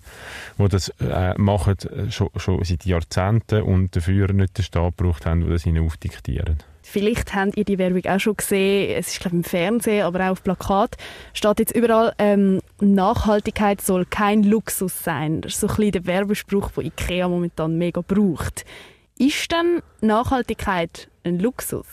[0.58, 5.26] die das äh, machen äh, schon, schon seit Jahrzehnten und dafür nicht den Staat gebraucht
[5.26, 6.58] haben, der das ihnen aufdiktieren.
[6.90, 8.96] Vielleicht habt ihr die Werbung auch schon gesehen.
[8.96, 10.96] Es ist, glaube ich, im Fernsehen, aber auch auf Plakat.
[11.34, 15.42] Steht jetzt überall, ähm, Nachhaltigkeit soll kein Luxus sein.
[15.42, 18.64] Das ist so ein bisschen der Werbespruch, den IKEA momentan mega braucht.
[19.18, 21.86] Ist denn Nachhaltigkeit ein Luxus?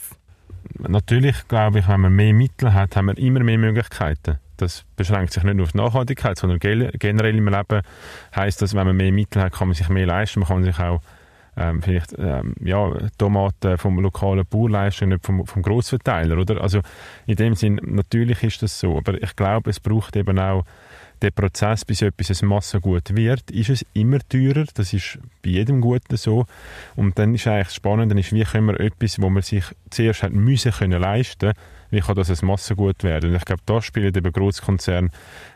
[0.78, 4.38] Natürlich glaube ich, wenn man mehr Mittel hat, haben wir immer mehr Möglichkeiten.
[4.58, 7.82] Das beschränkt sich nicht nur auf die Nachhaltigkeit, sondern generell im Leben
[8.36, 10.40] heißt das, wenn man mehr Mittel hat, kann man sich mehr leisten.
[10.42, 11.02] Man kann sich auch
[11.58, 16.62] ähm, vielleicht ähm, ja, Tomaten vom lokalen Bauer leisten, nicht vom, vom Grossverteiler, oder?
[16.62, 16.82] Also
[17.26, 20.64] in dem Sinn, natürlich ist das so, aber ich glaube, es braucht eben auch
[21.22, 24.66] der Prozess, bis etwas ein Massengut wird, ist es immer teurer.
[24.74, 26.46] Das ist bei jedem Guten so.
[26.96, 30.24] Und dann ist eigentlich spannend, dann ist, wie können wir etwas, wo man sich zuerst
[30.24, 31.54] hat müssen können leisten,
[31.92, 33.30] wie kann das ein Massengut werden?
[33.30, 35.10] Und ich glaube, da spielen eben Großkonzerne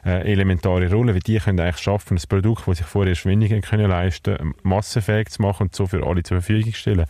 [0.05, 3.89] äh, elementare Rolle, weil die können eigentlich schaffen, das Produkt, das sich vorher weniger können
[3.89, 7.05] leisten, massenfähig zu machen und so für alle zur Verfügung zu stellen.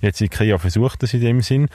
[0.00, 1.68] Jetzt IKEA versucht das in dem Sinn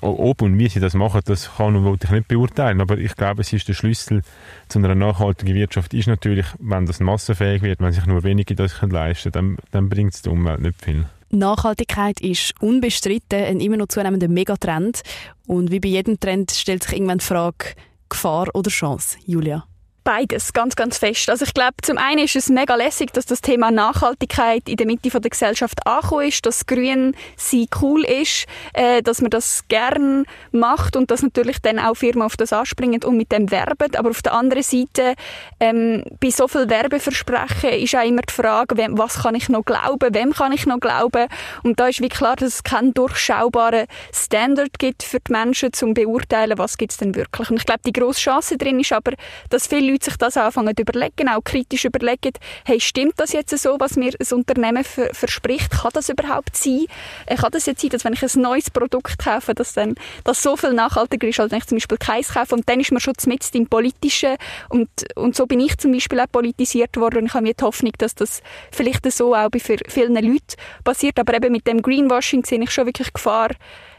[0.00, 2.80] ob und wie sie das machen, das kann und wollte ich nicht beurteilen.
[2.80, 4.22] Aber ich glaube, es ist der Schlüssel
[4.68, 8.80] zu einer nachhaltigen Wirtschaft ist natürlich, wenn das massenfähig wird, wenn sich nur wenige das
[8.82, 11.06] leisten können, dann, dann bringt es der Umwelt nicht viel.
[11.30, 15.02] Nachhaltigkeit ist unbestritten ein immer noch zunehmender Megatrend.
[15.46, 17.74] Und wie bei jedem Trend stellt sich irgendwann die Frage,
[18.08, 19.66] Gefahr oder Chance, Julia?
[20.06, 21.28] Beides, ganz, ganz fest.
[21.28, 24.86] Also ich glaube, zum einen ist es mega lässig, dass das Thema Nachhaltigkeit in der
[24.86, 30.24] Mitte der Gesellschaft angekommen ist, dass Grün sie cool ist, äh, dass man das gern
[30.52, 33.96] macht und dass natürlich dann auch Firmen auf das anspringen und mit dem werben.
[33.96, 35.16] Aber auf der anderen Seite,
[35.58, 39.64] ähm, bei so viel Werbeversprechen ist auch immer die Frage, wem, was kann ich noch
[39.64, 41.26] glauben, wem kann ich noch glauben?
[41.64, 45.94] Und da ist wie klar, dass es keinen durchschaubaren Standard gibt für die Menschen, zum
[45.94, 47.50] beurteilen, was gibt es denn wirklich.
[47.50, 49.14] Und ich glaube, die grosse Chance drin ist aber,
[49.50, 52.32] dass viele Leute sich das anfangen zu überlegen, auch kritisch überlegen,
[52.64, 55.70] hey, stimmt das jetzt so, was mir ein Unternehmen verspricht?
[55.70, 56.86] Kann das überhaupt sein?
[57.26, 60.42] Äh, kann das jetzt sein, dass wenn ich ein neues Produkt kaufe, dass dann das
[60.42, 62.54] so viel nachhaltiger ist, als wenn ich zum Beispiel keins kaufe?
[62.54, 64.36] Und dann ist man schon mit im Politischen
[64.68, 67.64] und, und so bin ich zum Beispiel auch politisiert worden und ich habe mir die
[67.64, 71.18] Hoffnung, dass das vielleicht so auch bei vielen Leuten passiert.
[71.18, 73.50] Aber eben mit dem Greenwashing sehe ich schon wirklich Gefahr,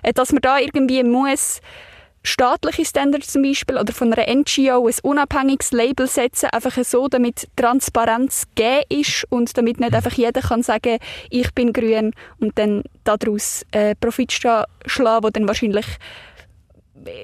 [0.04, 1.62] äh, dass man da irgendwie muss
[2.28, 7.48] staatliche Standards zum Beispiel oder von einer NGO ein unabhängiges Label setzen, einfach so, damit
[7.56, 10.98] Transparenz gegeben ist und damit nicht einfach jeder kann sagen,
[11.30, 15.86] ich bin grün und dann daraus äh, Profit schlagen, wo dann wahrscheinlich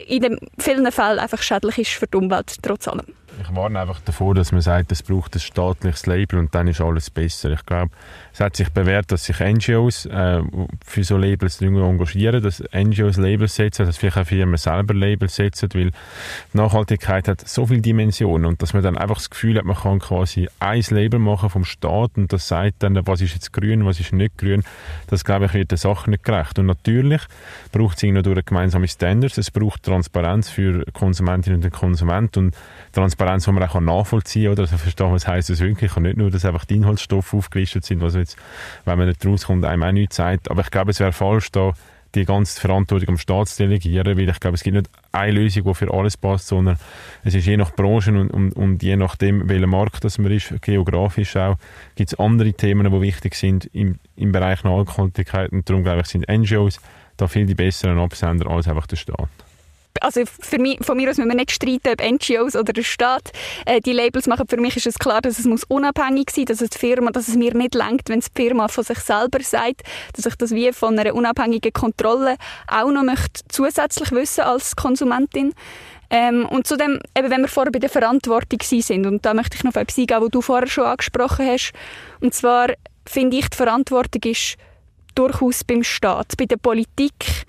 [0.08, 3.06] in vielen Fällen einfach schädlich ist für die Umwelt, trotz allem.
[3.42, 6.82] Ich warne einfach davor, dass man sagt, es braucht ein staatliches Label und dann ist
[6.82, 7.52] alles besser.
[7.52, 7.92] Ich glaube,
[8.34, 10.41] es hat sich bewährt, dass sich NGOs äh,
[10.84, 15.69] für so Labels engagieren, dass NGOs Labels setzen, dass vielleicht auch Firmen selber Labels setzen,
[15.76, 15.91] weil
[16.54, 20.00] Nachhaltigkeit hat so viele Dimensionen und dass man dann einfach das Gefühl hat, man kann
[20.00, 24.00] quasi ein Label machen vom Staat und das sagt dann, was ist jetzt grün, was
[24.00, 24.63] ist nicht grün,
[25.08, 26.58] das glaube ich wird der Sache nicht gerecht.
[26.58, 27.22] Und natürlich
[27.72, 32.56] braucht es irgendwie durch gemeinsame Standards, es braucht Transparenz für Konsumentinnen und Konsumenten und
[32.93, 34.62] Transparenz, die man auch nachvollziehen kann, oder?
[34.63, 38.02] Also verstehen, was heisst das wirklich und nicht nur, dass einfach die Inhaltsstoffe aufgelistet sind,
[38.02, 38.38] was jetzt,
[38.86, 40.49] wenn man nicht rauskommt, einem auch nichts sagt.
[40.49, 41.73] Aber ich glaube, es wäre falsch, da
[42.15, 45.63] die ganze Verantwortung am Staat zu delegieren, weil ich glaube, es gibt nicht eine Lösung,
[45.63, 46.77] die für alles passt, sondern
[47.23, 50.53] es ist je nach Branchen und, und, und je nachdem, welcher Markt das man ist,
[50.62, 51.57] geografisch auch,
[51.95, 56.07] gibt es andere Themen, die wichtig sind im, im Bereich Nachhaltigkeit und darum glaube ich,
[56.07, 56.79] sind NGOs
[57.17, 59.29] da viel die besseren Absender als einfach der Staat
[60.04, 63.32] also für mich, von mir aus müssen wir nicht streiten, ob NGOs oder der Staat
[63.66, 64.46] äh, die Labels machen.
[64.48, 67.28] Für mich ist es klar, dass es muss unabhängig sein, dass es die Firma, dass
[67.28, 69.82] es mir nicht lenkt, wenn es die Firma von sich selber sagt,
[70.16, 72.36] dass ich das wie von einer unabhängigen Kontrolle
[72.68, 75.54] auch noch möchte zusätzlich wissen als Konsumentin.
[76.10, 79.63] Ähm, und zudem, eben, wenn wir vorher bei der Verantwortung sind, und da möchte ich
[79.63, 81.72] noch auf etwas eingehen, was du vorher schon angesprochen hast,
[82.20, 82.68] und zwar
[83.06, 84.58] finde ich, die Verantwortung ist
[85.16, 87.46] durchaus beim Staat, bei der Politik,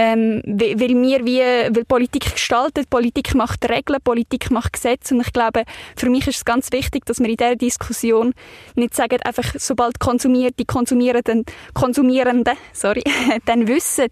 [0.00, 1.40] ähm, weil wir wie,
[1.76, 5.14] weil Politik gestaltet, Politik macht Regeln, Politik macht Gesetze.
[5.14, 8.32] Und ich glaube, für mich ist es ganz wichtig, dass wir in dieser Diskussion
[8.76, 13.04] nicht sagen, einfach sobald konsumiert, die Konsumierenden, Konsumierenden sorry,
[13.44, 14.08] dann wissen,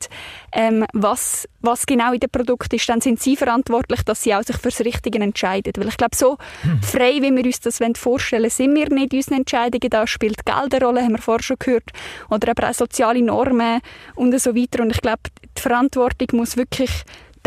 [0.53, 4.42] ähm, was, was genau in dem Produkt ist, dann sind sie verantwortlich, dass sie auch
[4.42, 5.72] sich fürs Richtige entscheiden.
[5.76, 6.82] Weil ich glaube, so hm.
[6.82, 9.90] frei, wie wir uns das vorstellen sind wir nicht in unseren Entscheidungen.
[9.90, 11.90] Da spielt Geld eine Rolle, haben wir vorher schon gehört,
[12.30, 13.80] oder aber auch soziale Normen
[14.14, 14.82] und so weiter.
[14.82, 15.22] Und ich glaube,
[15.56, 16.90] die Verantwortung muss wirklich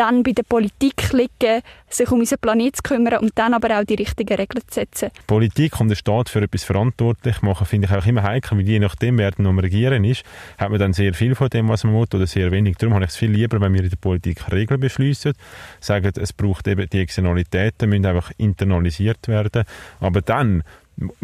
[0.02, 3.84] dann bei der Politik liegen, sich um unseren Planeten zu kümmern und dann aber auch
[3.84, 5.10] die richtigen Regeln zu setzen.
[5.28, 8.80] Politik und der Staat für etwas verantwortlich machen, finde ich auch immer heikel, weil je
[8.80, 10.24] nachdem, wer dann am Regieren ist,
[10.58, 12.78] hat man dann sehr viel von dem, was man will, oder sehr wenig.
[12.78, 15.34] Darum habe ich es viel lieber, wenn wir in der Politik Regeln beschließen,
[15.80, 19.64] sagen, es braucht eben die Externalitäten, müssen einfach internalisiert werden,
[20.00, 20.64] aber dann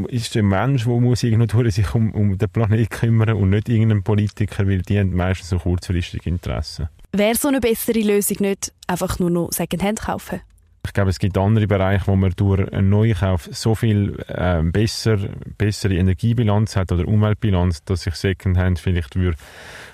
[0.07, 4.03] ist der Mensch, der muss irgendwo sich um, um den Planeten kümmern und nicht irgendein
[4.03, 6.89] Politiker, weil die haben meistens so kurzfristige Interessen.
[7.11, 10.41] Wäre so eine bessere Lösung nicht einfach nur noch Secondhand kaufen?
[10.87, 15.17] Ich glaube, es gibt andere Bereiche, wo man durch einen Neukauf so viel äh, besser,
[15.57, 19.37] bessere Energiebilanz hat oder Umweltbilanz, dass ich Secondhand vielleicht würde.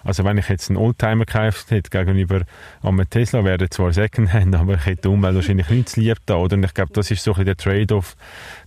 [0.03, 2.41] Also wenn ich jetzt einen Oldtimer gekauft hätte gegenüber
[2.83, 6.35] einem Tesla, wäre zwar Secondhand, aber ich hätte die Umwelt wahrscheinlich nicht zu lieb da.
[6.35, 6.57] Oder?
[6.57, 8.15] Und ich glaube, das ist so ein bisschen der Trade-off,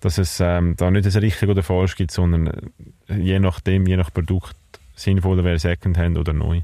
[0.00, 2.72] dass es ähm, da nicht ein richtig oder falsch gibt, sondern
[3.08, 4.56] äh, je nachdem, je nach Produkt
[4.96, 6.62] sinnvoller wäre Secondhand oder neu.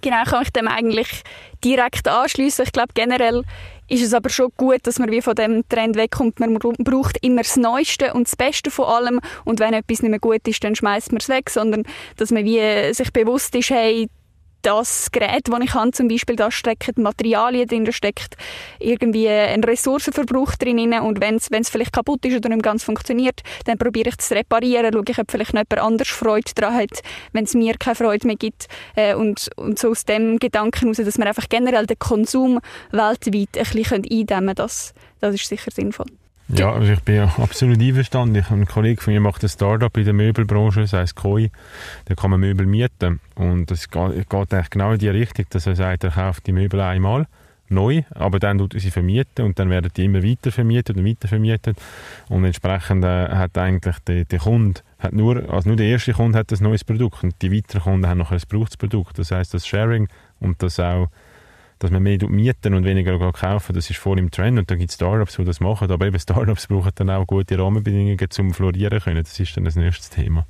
[0.00, 1.22] Genau, kann ich dem eigentlich
[1.64, 2.64] direkt anschließen.
[2.64, 3.42] Ich glaube generell
[3.88, 6.40] ist es aber schon gut, dass man wie von dem Trend wegkommt.
[6.40, 10.20] Man braucht immer das Neueste und das Beste von allem und wenn etwas nicht mehr
[10.20, 11.84] gut ist, dann schmeißt man es weg, sondern
[12.16, 14.08] dass man wie sich bewusst ist, hey,
[14.62, 18.36] das Gerät, das ich habe, zum Beispiel, da stecken Materialien drin, da steckt
[18.78, 23.78] irgendwie ein Ressourcenverbrauch drin und wenn es vielleicht kaputt ist oder nicht ganz funktioniert, dann
[23.78, 27.02] probiere ich es zu reparieren, schaue ich, ob vielleicht noch jemand anders Freude daran hat,
[27.32, 30.96] wenn es mir keine Freude mehr gibt äh, und, und so aus dem Gedanken heraus,
[30.96, 35.70] dass man einfach generell den Konsum weltweit ein bisschen eindämmen können, das, das ist sicher
[35.70, 36.06] sinnvoll.
[36.48, 38.36] Ja, also ich bin absolut einverstanden.
[38.36, 41.50] Ich, ein Kollege von mir macht ein Start-up in der Möbelbranche, das heisst Koi.
[42.06, 43.20] Da kann man Möbel mieten.
[43.34, 46.52] Und es geht, geht eigentlich genau in die Richtung, dass er sagt, er kauft die
[46.52, 47.26] Möbel einmal
[47.70, 51.04] neu, aber dann tut er sie vermieten und dann werden die immer weiter vermietet und
[51.04, 51.76] weiter vermietet.
[52.30, 56.38] Und entsprechend äh, hat eigentlich der, der Kunde hat nur, also nur der erste Kunde
[56.38, 59.18] hat ein neues Produkt und die weiteren Kunden haben noch ein Produkt.
[59.18, 60.08] Das heißt, das Sharing
[60.40, 61.08] und das auch
[61.78, 64.90] dass man mehr mieten und weniger kaufen, das ist voll im Trend und da gibt
[64.90, 69.00] es Startups, die das machen, aber eben Startups brauchen dann auch gute Rahmenbedingungen, um florieren
[69.00, 69.22] können.
[69.22, 70.46] Das ist dann das nächste Thema.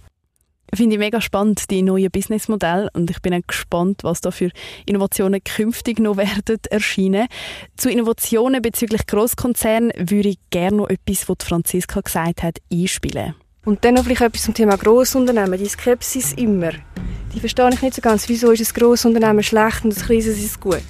[0.75, 4.51] Finde ich mega spannend, die neuen Businessmodelle und ich bin auch gespannt, was da für
[4.85, 7.27] Innovationen künftig noch werden erscheinen.
[7.79, 13.35] Zu Innovationen bezüglich Grosskonzernen würde ich gerne noch etwas, was Franziska gesagt hat, einspielen.
[13.65, 15.59] Und dann noch vielleicht etwas zum Thema Grossunternehmen.
[15.59, 16.71] Die Skepsis immer.
[17.35, 18.29] Die verstehe ich nicht so ganz.
[18.29, 20.83] Wieso ist ein Grossunternehmen schlecht und ein kleines ist gut?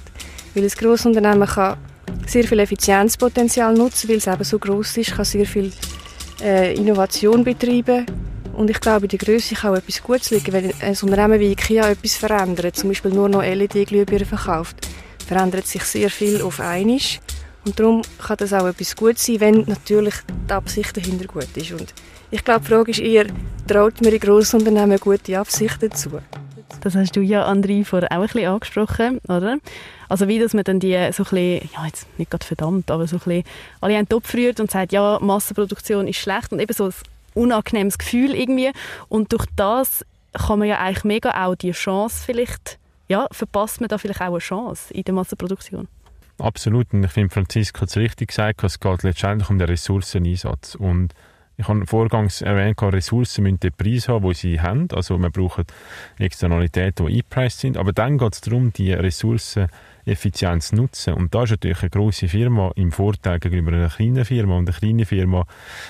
[0.53, 1.77] Weil ein Grossunternehmen kann
[2.27, 5.71] sehr viel Effizienzpotenzial nutzen, weil es eben so groß ist, kann sehr viel
[6.41, 8.05] äh, Innovation betreiben.
[8.53, 10.51] Und ich glaube, in der Größe kann auch etwas Gutes liegen.
[10.51, 14.87] Wenn ein Unternehmen wie IKEA etwas verändert, zum Beispiel nur noch LED-Glühbirnen verkauft,
[15.25, 16.99] verändert sich sehr viel auf einmal.
[17.65, 20.15] Und darum kann das auch etwas Gutes sein, wenn natürlich
[20.49, 21.71] die Absicht dahinter gut ist.
[21.71, 21.93] Und
[22.31, 23.27] ich glaube, die Frage ist eher,
[23.67, 26.19] traut man in Grossunternehmen gute Absichten zu?
[26.81, 29.57] Das hast du ja, André, vorher auch ein bisschen angesprochen, oder?
[30.07, 33.07] Also wie, dass man dann die so ein bisschen, ja jetzt nicht gerade verdammt, aber
[33.07, 33.43] so ein bisschen
[33.81, 36.93] alle einen Topf rührt und sagt, ja, Massenproduktion ist schlecht und eben so ein
[37.33, 38.71] unangenehmes Gefühl irgendwie.
[39.09, 43.89] Und durch das kann man ja eigentlich mega auch die Chance vielleicht, ja, verpasst man
[43.89, 45.87] da vielleicht auch eine Chance in der Massenproduktion.
[46.37, 46.93] Absolut.
[46.93, 50.75] Und ich finde, Franziska hat es richtig gesagt, es geht letztendlich um den Ressourceneinsatz.
[50.75, 51.13] Und
[51.59, 54.87] ich habe vorgangs erwähnt, Ressourcen müssen den Preis haben, den sie haben.
[54.93, 55.65] Also wir brauchen
[56.17, 57.75] Externalitäten, die eingepreist sind.
[57.75, 59.67] Aber dann geht es darum, die Ressourcen
[60.05, 61.15] effizient zu nutzen.
[61.15, 64.57] Und da ist natürlich eine grosse Firma im Vorteil gegenüber einer kleinen Firma.
[64.57, 65.45] Und eine kleine Firma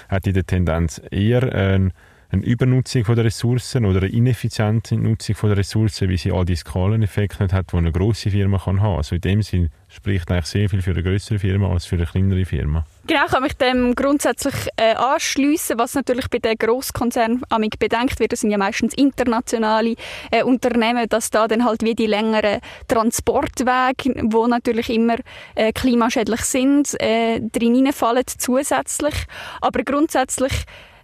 [0.07, 1.91] hat in der Tendenz eher eine,
[2.31, 7.47] eine Übernutzung der Ressourcen oder eine ineffiziente Nutzung der Ressourcen, wie sie all die Skaleneffekte
[7.51, 8.97] hat, die eine grosse Firma kann haben.
[8.97, 12.05] Also in dem Sinn spricht eigentlich sehr viel für eine größere Firma als für eine
[12.05, 12.85] kleinere Firma.
[13.07, 18.31] Genau, kann mich dem grundsätzlich äh, anschließen, was natürlich bei den Grosskonzernen amig bedenkt wird.
[18.31, 19.95] Das sind ja meistens internationale
[20.29, 25.15] äh, Unternehmen, dass da dann halt wie die längeren Transportwege, wo natürlich immer
[25.55, 29.15] äh, klimaschädlich sind, äh, drin fallen zusätzlich.
[29.61, 30.53] Aber grundsätzlich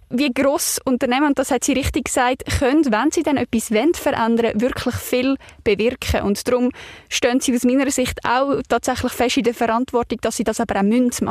[0.08, 3.94] wie gross Unternehmen, und das hat sie richtig gesagt, können, wenn sie dann etwas wollen,
[3.94, 6.22] verändern, wirklich viel bewirken.
[6.22, 6.70] Und darum
[7.08, 10.76] stehen sie aus meiner Sicht auch tatsächlich fest in der Verantwortung, dass sie das aber
[10.76, 11.28] auch machen müssen.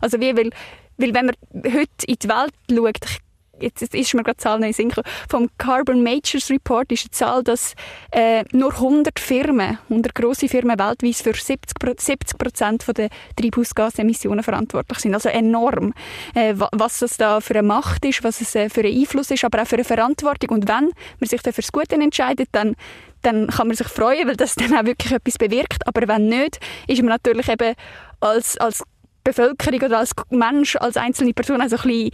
[0.00, 0.50] Also wie, weil,
[0.98, 3.20] weil wenn man heute in die Welt schaut,
[3.60, 4.92] jetzt, jetzt ist mir gerade die Zahl nicht in
[5.28, 7.74] vom Carbon Majors Report ist die Zahl, dass
[8.10, 15.14] äh, nur 100 Firmen, 100 grosse Firmen weltweit für 70 Prozent der Treibhausgasemissionen verantwortlich sind.
[15.14, 15.92] Also enorm,
[16.34, 19.44] äh, was das da für eine Macht ist, was es äh, für einen Einfluss ist,
[19.44, 20.50] aber auch für eine Verantwortung.
[20.50, 20.90] Und wenn
[21.20, 22.76] man sich dann fürs Gute entscheidet, dann
[23.22, 25.84] dann kann man sich freuen, weil das dann auch wirklich etwas bewirkt.
[25.88, 27.74] Aber wenn nicht, ist man natürlich eben
[28.20, 28.84] als, als
[29.26, 32.10] Bevölkerung oder als Mensch, als einzelne Person also ein bisschen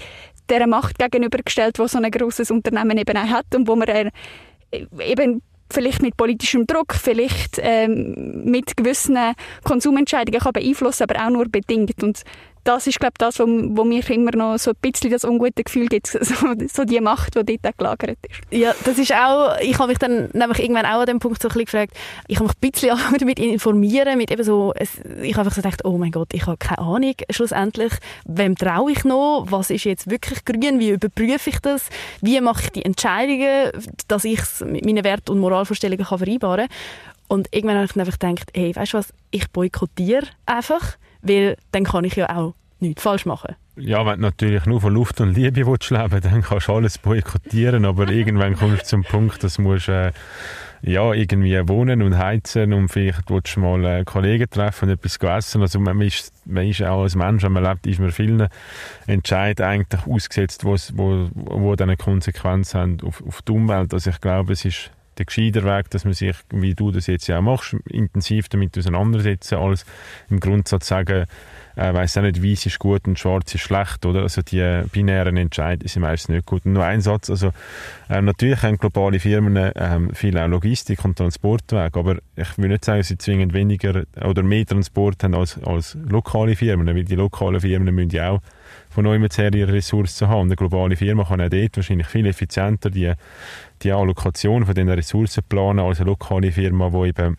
[0.51, 4.11] dieser Macht gegenübergestellt, die so ein grosses Unternehmen eben auch hat und wo man
[5.01, 9.17] eben vielleicht mit politischem Druck, vielleicht ähm, mit gewissen
[9.65, 12.03] Konsumentscheidungen kann beeinflussen, aber auch nur bedingt.
[12.03, 12.23] Und
[12.65, 15.89] das ist glaube das, wo, wo mir immer noch so ein bisschen das ungute Gefühl
[15.89, 16.19] gibt, so,
[16.73, 18.41] so die Macht, die dort gelagert ist.
[18.51, 21.49] Ja, das ist auch, ich habe mich dann nämlich irgendwann auch an dem Punkt so
[21.49, 21.97] ein bisschen gefragt,
[22.29, 24.73] ich habe mich ein bisschen auch damit informieren, mit eben so,
[25.23, 27.93] ich habe einfach so gedacht, oh mein Gott, ich habe keine Ahnung schlussendlich,
[28.27, 31.89] wem traue ich noch, was ist jetzt wirklich grün, wie überprüfe ich das,
[32.21, 33.71] wie mache ich die Entscheidungen,
[34.09, 36.77] dass ich es mit meinen Wert- und Moralvorstellungen kann vereinbaren kann.
[37.29, 41.57] Und irgendwann habe ich dann einfach gedacht, hey, weißt du was, ich boykottiere einfach weil
[41.71, 43.55] dann kann ich ja auch nichts falsch machen.
[43.77, 46.99] Ja, wenn du natürlich nur von Luft und Liebe willst leben dann kannst du alles
[46.99, 50.13] boykottieren, aber irgendwann kommst du zum Punkt, dass du äh,
[50.83, 55.17] ja, irgendwie wohnen und heizen und vielleicht willst du mal äh, Kollegen treffen und etwas
[55.17, 55.63] essen.
[55.63, 58.49] Also man ist, man ist auch als Mensch, wenn man lebt, ist man vielen
[59.07, 63.95] Entscheidungen eigentlich ausgesetzt, wo, wo, wo dann eine Konsequenz haben auf, auf die Umwelt.
[63.95, 67.27] Also ich glaube, es ist der gescheiter Weg, dass man sich, wie du das jetzt
[67.27, 69.85] ja auch machst, intensiv damit auseinandersetzen, als
[70.31, 71.27] im Grundsatz sagen,
[71.77, 74.23] äh, weiß auch nicht, weiß ist gut und schwarz ist schlecht, oder?
[74.23, 76.65] Also die binären Entscheidungen sind meistens nicht gut.
[76.67, 77.53] Und nur ein Satz, also
[78.09, 82.85] äh, natürlich haben globale Firmen äh, viel auch Logistik und Transportweg, aber ich will nicht
[82.85, 87.61] sagen, sie zwingend weniger oder mehr Transport haben als, als lokale Firmen, weil die lokalen
[87.61, 88.41] Firmen müssen ja auch
[88.93, 90.43] von neuem her ihre Ressourcen haben.
[90.43, 93.13] Und eine globale Firma kann auch dort wahrscheinlich viel effizienter die,
[93.83, 97.39] die Allokation von diesen Ressourcen planen als eine lokale Firma, die eben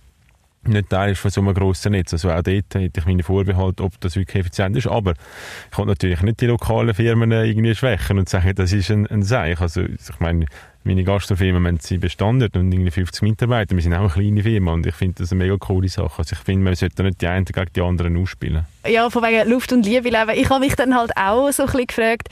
[0.68, 2.14] nicht Teil ist von so einem grossen Netz.
[2.14, 4.88] Also auch dort hätte ich meine Vorbehalte, ob das wirklich effizient ist.
[4.88, 9.08] Aber ich kann natürlich nicht die lokalen Firmen irgendwie schwächen und sagen, das ist ein,
[9.08, 9.60] ein Seich.
[9.60, 10.46] Also ich meine,
[10.86, 13.76] meine Gastrofirmen haben sie bestanden und irgendwie 50 Mitarbeiter.
[13.76, 16.18] Wir sind auch eine kleine Firma und ich finde das eine mega coole Sache.
[16.18, 18.66] Also ich finde, man sollte nicht die einen gegen die anderen ausspielen.
[18.86, 20.32] Ja, von wegen Luft und Liebe leben.
[20.36, 22.28] Ich habe mich dann halt auch so ein bisschen gefragt,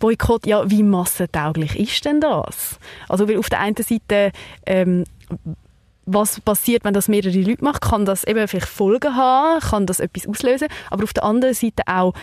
[0.00, 2.78] Boykott, ja, wie massentauglich ist denn das?
[3.08, 4.32] Also weil auf der einen Seite
[4.66, 5.04] ähm,
[6.06, 7.80] was passiert, wenn das mehrere Leute machen?
[7.80, 9.60] Kann das eben vielleicht Folgen haben?
[9.60, 10.68] Kann das etwas auslösen?
[10.90, 12.14] Aber auf der anderen Seite auch,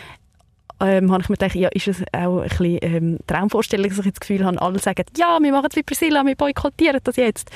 [0.80, 4.12] ähm, habe ich mir gedacht, ja, ist es auch ein bisschen ähm, Traumvorstellung, dass ich
[4.12, 7.50] das Gefühl habe, alle sagen, ja, wir machen es wie Priscilla, wir boykottieren das jetzt.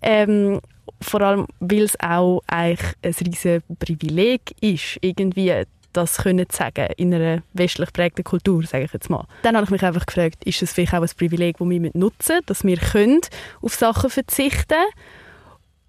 [0.00, 0.60] Ähm,
[1.00, 6.88] vor allem, weil es auch eigentlich ein riesiges Privileg ist, irgendwie das können zu sagen
[6.96, 9.26] in einer westlich prägten Kultur, sage ich jetzt mal.
[9.42, 12.36] Dann habe ich mich einfach gefragt, ist es vielleicht auch ein Privileg, das wir nutzen
[12.36, 13.20] müssen, dass wir können
[13.60, 14.82] auf Sachen verzichten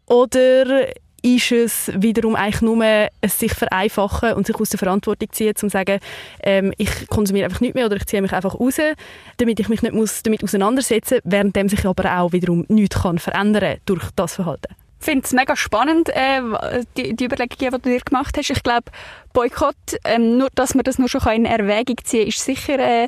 [0.07, 0.87] oder
[1.23, 5.69] ist es wiederum eigentlich nur ein sich vereinfachen und sich aus der Verantwortung ziehen, zu
[5.69, 5.99] sagen,
[6.41, 8.75] ähm, ich konsumiere einfach nicht mehr oder ich ziehe mich einfach raus,
[9.37, 13.19] damit ich mich nicht muss damit auseinandersetzen muss, während sich aber auch wiederum nichts kann
[13.19, 14.75] verändern durch das Verhalten.
[14.99, 16.41] Ich finde es mega spannend, äh,
[16.95, 18.49] die, die Überlegungen, die du dir gemacht hast.
[18.49, 18.85] Ich glaube,
[19.33, 23.07] Boykott, ähm, nur, dass man das nur schon in Erwägung ziehen kann, ist sicher äh,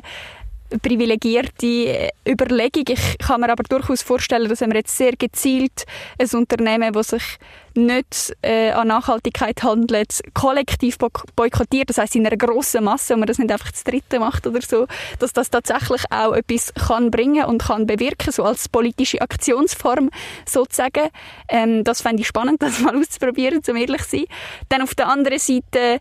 [0.78, 2.84] privilegierte Überlegung.
[2.88, 5.84] Ich kann mir aber durchaus vorstellen, dass wir jetzt sehr gezielt
[6.18, 7.38] ein Unternehmen, das sich
[7.76, 10.98] nicht äh, an Nachhaltigkeit handelt, kollektiv
[11.36, 14.46] boykottiert, das heißt in einer grossen Masse, und man das nicht einfach das Dritte macht
[14.46, 14.86] oder so,
[15.18, 20.10] dass das tatsächlich auch etwas kann bringen und kann bewirken, so als politische Aktionsform
[20.46, 21.10] sozusagen.
[21.48, 24.24] Ähm, das fände ich spannend, das mal auszuprobieren, um ehrlich zu sein.
[24.68, 26.00] Dann auf der anderen Seite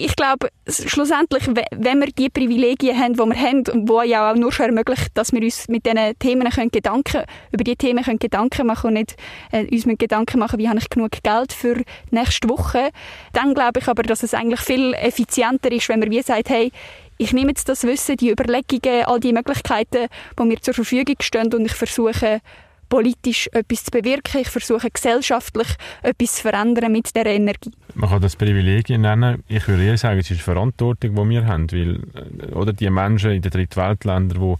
[0.00, 4.36] ich glaube, schlussendlich, wenn wir die Privilegien haben, die wir haben, und die ja auch
[4.36, 8.20] nur schon ermöglicht, dass wir uns mit diesen Themen können Gedanken, über diese Themen können
[8.20, 9.16] Gedanken machen und nicht
[9.50, 11.82] äh, uns mit Gedanken machen, wie habe ich genug Geld für
[12.12, 12.90] nächste Woche,
[13.32, 16.70] dann glaube ich aber, dass es eigentlich viel effizienter ist, wenn man wie sagt, hey,
[17.16, 20.06] ich nehme jetzt das Wissen, die Überlegungen, all die Möglichkeiten,
[20.38, 22.40] die mir zur Verfügung stehen und ich versuche,
[22.88, 24.40] politisch etwas zu bewirken.
[24.40, 25.68] Ich versuche gesellschaftlich
[26.02, 27.72] etwas zu verändern mit dieser Energie.
[27.94, 29.44] Man kann das Privilegien nennen.
[29.48, 31.70] Ich würde eher sagen, es ist Verantwortung, die wir haben.
[31.70, 34.56] Weil, äh, oder die Menschen in den Drittweltländern, die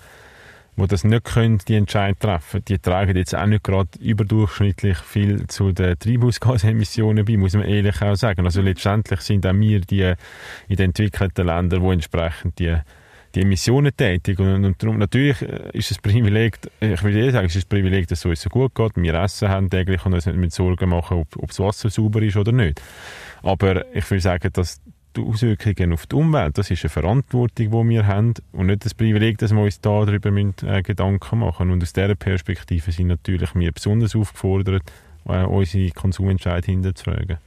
[0.79, 5.49] wo das nicht können, die Entscheidung treffen, die tragen jetzt auch nicht gerade überdurchschnittlich viel
[5.49, 8.45] zu den Treibhausgasemissionen bei, muss man ehrlich auch sagen.
[8.45, 10.14] Also letztendlich sind auch wir die
[10.68, 12.76] in den entwickelten Ländern, die entsprechend die
[13.35, 14.39] die Emissionen tätig.
[14.39, 17.68] Und, und darum, natürlich äh, ist es Privileg, ich würde eher sagen, es ist ein
[17.68, 18.93] Privileg, dass es uns so gut geht.
[18.97, 22.22] Wir essen haben täglich und uns nicht mit Sorgen machen, ob, ob das Wasser sauber
[22.22, 22.81] ist oder nicht.
[23.43, 24.81] Aber ich würde sagen, dass
[25.16, 28.95] die Auswirkungen auf die Umwelt, das ist eine Verantwortung, die wir haben und nicht das
[28.95, 33.55] Privileg, dass wir uns darüber müssen, äh, Gedanken machen Und aus dieser Perspektive sind natürlich
[33.55, 34.83] wir besonders aufgefordert,
[35.26, 37.39] äh, unsere Konsumentscheidungen hinterzufragen.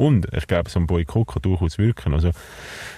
[0.00, 2.14] Und ich glaube, so ein Boykott kann durchaus wirken.
[2.14, 2.30] Also,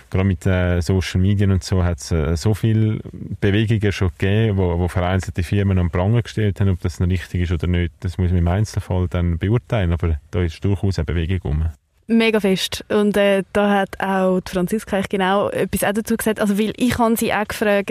[0.09, 3.01] gerade mit äh, Social Media und so hat es äh, so viele
[3.41, 7.43] Bewegungen schon gegeben, wo, wo vereinzelte Firmen am Pranger gestellt haben, ob das noch richtig
[7.43, 7.93] ist oder nicht.
[7.99, 11.65] Das muss man im Einzelfall dann beurteilen, aber da ist durchaus eine Bewegung um.
[12.07, 12.85] Mega fest.
[12.89, 16.39] Und äh, da hat auch die Franziska genau etwas auch dazu gesagt.
[16.39, 17.91] Also, weil ich habe sie auch gefragt,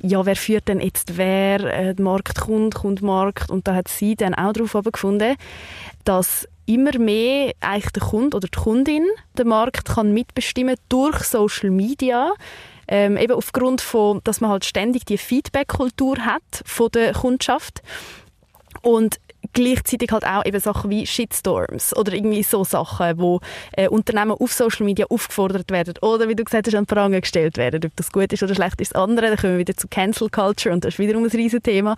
[0.00, 1.58] ja, wer führt denn jetzt wer?
[1.64, 3.50] Äh, Markt kommt, kommt Markt.
[3.50, 5.34] Und da hat sie dann auch darauf gefunden,
[6.04, 9.06] dass immer mehr eigentlich der Kunde oder die Kundin
[9.38, 12.32] den Markt kann mitbestimmen durch Social Media.
[12.86, 17.82] Ähm, eben aufgrund von, dass man halt ständig die Feedback-Kultur hat von der Kundschaft.
[18.82, 19.18] Und
[19.52, 23.40] gleichzeitig halt auch eben Sachen wie Shitstorms oder irgendwie so Sachen, wo
[23.72, 27.56] äh, Unternehmen auf Social Media aufgefordert werden oder wie du gesagt hast, an Pranger gestellt
[27.56, 27.80] werden.
[27.84, 29.28] Ob das gut ist oder schlecht ist andere.
[29.28, 31.96] Dann kommen wir wieder zu Cancel Culture und das ist wiederum ein riesen Thema.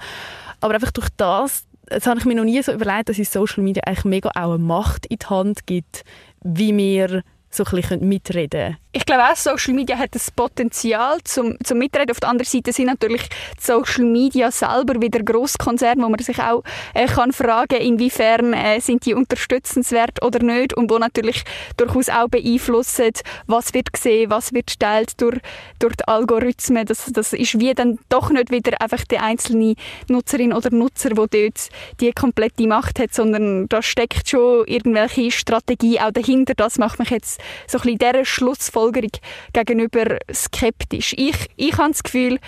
[0.61, 3.63] Aber einfach durch das, das habe ich mir noch nie so überlegt, dass in Social
[3.63, 6.05] Media eigentlich mega auch eine Macht in die Hand gibt,
[6.43, 8.77] wie wir so ein bisschen mitreden können.
[8.93, 12.11] Ich glaube auch, Social Media hat das Potenzial zum, zum Mitreden.
[12.11, 16.41] Auf der anderen Seite sind natürlich die Social Media selber wieder Grosskonzerne, wo man sich
[16.41, 21.45] auch äh, kann fragen inwiefern äh, sind die unterstützenswert oder nicht und wo natürlich
[21.77, 23.13] durchaus auch beeinflussen,
[23.47, 25.39] was wird gesehen, was wird geteilt durch,
[25.79, 26.85] durch die Algorithmen.
[26.85, 29.75] Das, das ist wie dann doch nicht wieder einfach die einzelne
[30.09, 31.69] Nutzerin oder Nutzer, wo dort
[32.01, 36.55] die komplette Macht hat, sondern da steckt schon irgendwelche Strategie auch dahinter.
[36.55, 39.11] Das macht mich jetzt so ein bisschen dieser Schlussfolgerung
[39.53, 41.15] gegenüber skeptisch.
[41.17, 42.39] Ich, ich habe das Gefühl,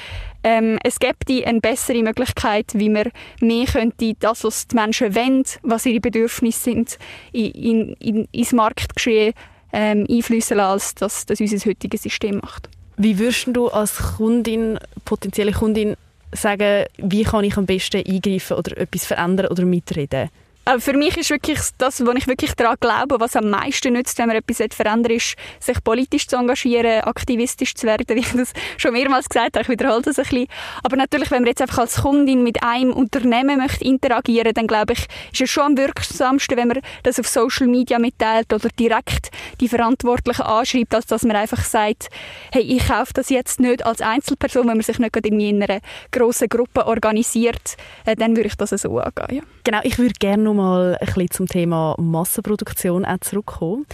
[0.45, 5.45] ähm, es gibt eine bessere Möglichkeit, wie man mehr könnte das, was die Menschen wollen,
[5.63, 6.99] was ihre Bedürfnisse sind,
[7.33, 9.35] in, in, ins Marktgeschehen
[9.73, 12.69] ähm, einfließen als das, das unser heutiges System macht.
[12.97, 15.97] Wie würdest du als Kundin, potenzielle Kundin,
[16.35, 20.31] sagen, wie kann ich am besten eingreifen oder etwas verändern oder mitreden?
[20.65, 24.17] Aber für mich ist wirklich das, was ich wirklich daran glaube, was am meisten nützt,
[24.19, 28.53] wenn man etwas verändern ist, sich politisch zu engagieren, aktivistisch zu werden, wie ich das
[28.77, 29.63] schon mehrmals gesagt habe.
[29.63, 30.47] Ich wiederhole das ein bisschen.
[30.85, 34.93] Aber natürlich, wenn man jetzt einfach als Kundin mit einem Unternehmen möchte interagieren, dann glaube
[34.93, 39.31] ich, ist es schon am wirksamsten, wenn man das auf Social Media mitteilt oder direkt
[39.61, 42.09] die Verantwortlichen anschreibt, als dass man einfach sagt,
[42.53, 45.81] hey, ich kaufe das jetzt nicht als Einzelperson, wenn man sich nicht in einer
[46.13, 49.39] grossen Gruppe organisiert, äh, dann würde ich das so angehen.
[49.39, 49.43] Ja.
[49.65, 53.87] Genau, ich würde gerne noch mal ein bisschen zum Thema Massenproduktion auch zurückkommen.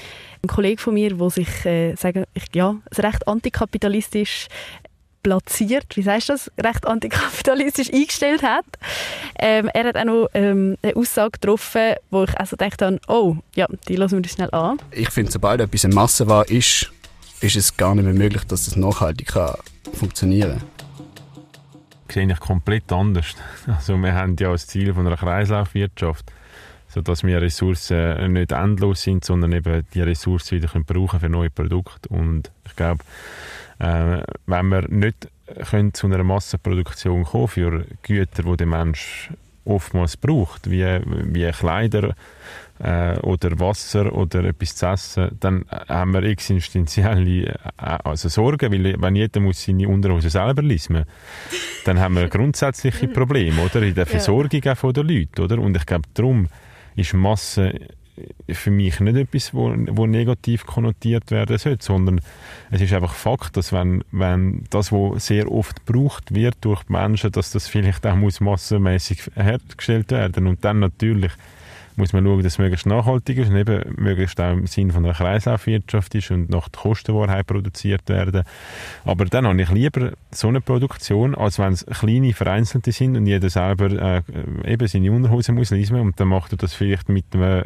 [0.43, 4.49] Ein Kollege von mir, der sich, äh, sagen, ich, ja, recht antikapitalistisch
[5.23, 8.65] platziert, wie sagst du das, recht antikapitalistisch eingestellt hat.
[9.39, 13.37] Ähm, er hat auch noch ähm, eine Aussage getroffen, wo ich also gedacht habe, oh,
[13.55, 14.79] ja, die lassen wir schnell an.
[14.91, 16.91] Ich finde, sobald etwas eine Masse war, ist,
[17.41, 19.55] ist es gar nicht mehr möglich, dass das nachhaltig kann
[19.93, 20.79] funktionieren kann
[22.13, 23.35] sehe ich komplett anders.
[23.67, 26.33] Also wir haben ja das Ziel von einer Kreislaufwirtschaft,
[26.89, 31.51] sodass wir Ressourcen nicht endlos sind, sondern eben die Ressourcen wieder können brauchen für neue
[31.51, 32.09] Produkte.
[32.09, 33.05] Und ich glaube,
[33.79, 35.29] äh, wenn wir nicht
[35.71, 39.31] können zu einer Massenproduktion kommen für Güter, die der Mensch
[39.65, 42.15] oftmals braucht, wie, wie Kleider
[42.79, 49.01] äh, oder Wasser oder etwas zu essen, dann haben wir existenzielle äh, also Sorgen, weil
[49.01, 51.05] wenn jeder muss seine Unterhose selber lesen,
[51.85, 54.73] dann haben wir grundsätzliche Probleme oder in der Versorgung ja.
[54.73, 55.59] auch von den Leuten, oder?
[55.59, 56.49] Und ich glaube, darum
[56.99, 57.73] ist Masse
[58.51, 62.21] für mich nicht etwas, wo, wo negativ konnotiert werden sollte, sondern
[62.71, 66.93] es ist einfach Fakt, dass wenn, wenn das, was sehr oft gebraucht wird durch die
[66.93, 71.33] Menschen, dass das vielleicht auch muss massenmäßig hergestellt werden und dann natürlich
[71.99, 75.05] muss man schauen, dass es möglichst nachhaltig ist und eben möglichst auch im Sinne von
[75.05, 78.45] einer Kreislaufwirtschaft ist und nach der Kostenwahrheit produziert werden.
[79.05, 83.27] Aber dann habe ich lieber so eine Produktion, als wenn es kleine Vereinzelte sind und
[83.27, 84.23] jeder selber äh,
[84.65, 87.65] eben seine Unterhose muss lesen und dann macht er das vielleicht mit einem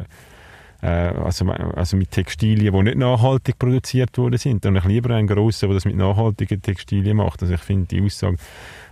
[0.81, 4.65] äh, also, also mit Textilien, die nicht nachhaltig produziert worden sind.
[4.65, 7.41] Dann ich lieber einen grossen, der das mit nachhaltigen Textilien macht.
[7.41, 8.35] Also ich finde die Aussage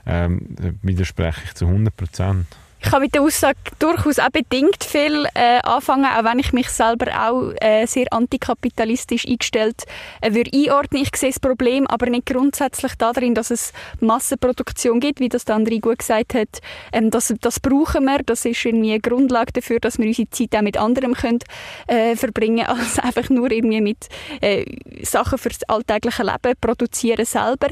[0.06, 2.48] ähm, widerspreche ich zu 100 Prozent.
[2.84, 6.68] Ich kann mit der Aussage durchaus auch bedingt viel äh, anfangen, auch wenn ich mich
[6.70, 9.84] selber auch äh, sehr antikapitalistisch eingestellt
[10.20, 11.04] äh, würde einordnen.
[11.04, 15.56] Ich sehe das Problem aber nicht grundsätzlich darin, dass es Massenproduktion gibt, wie das der
[15.56, 16.60] andere gut gesagt hat.
[16.92, 20.56] Ähm, das, das brauchen wir, das ist irgendwie eine Grundlage dafür, dass wir unsere Zeit
[20.56, 21.40] auch mit anderem können,
[21.86, 24.10] äh, verbringen als einfach nur irgendwie mit
[24.42, 24.66] äh,
[25.04, 27.68] Sachen fürs alltägliche Leben produzieren selber.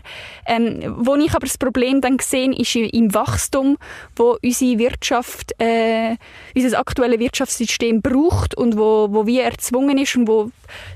[0.46, 3.78] Ähm, wo ich aber das Problem dann sehe, ist im Wachstum,
[4.16, 6.18] wo unsere Wirtschaft Wirtschaft, äh,
[6.56, 10.52] unser aktuelles Wirtschaftssystem braucht und wo, wo wie erzwungen ist und wo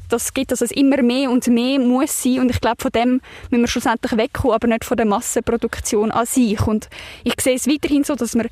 [0.09, 2.39] das gibt, dass es immer mehr und mehr muss sein.
[2.39, 6.25] Und ich glaube, von dem müssen wir schlussendlich wegkommen, aber nicht von der Massenproduktion an
[6.25, 6.59] sich.
[6.67, 6.89] Und
[7.23, 8.47] ich sehe es weiterhin so, dass wir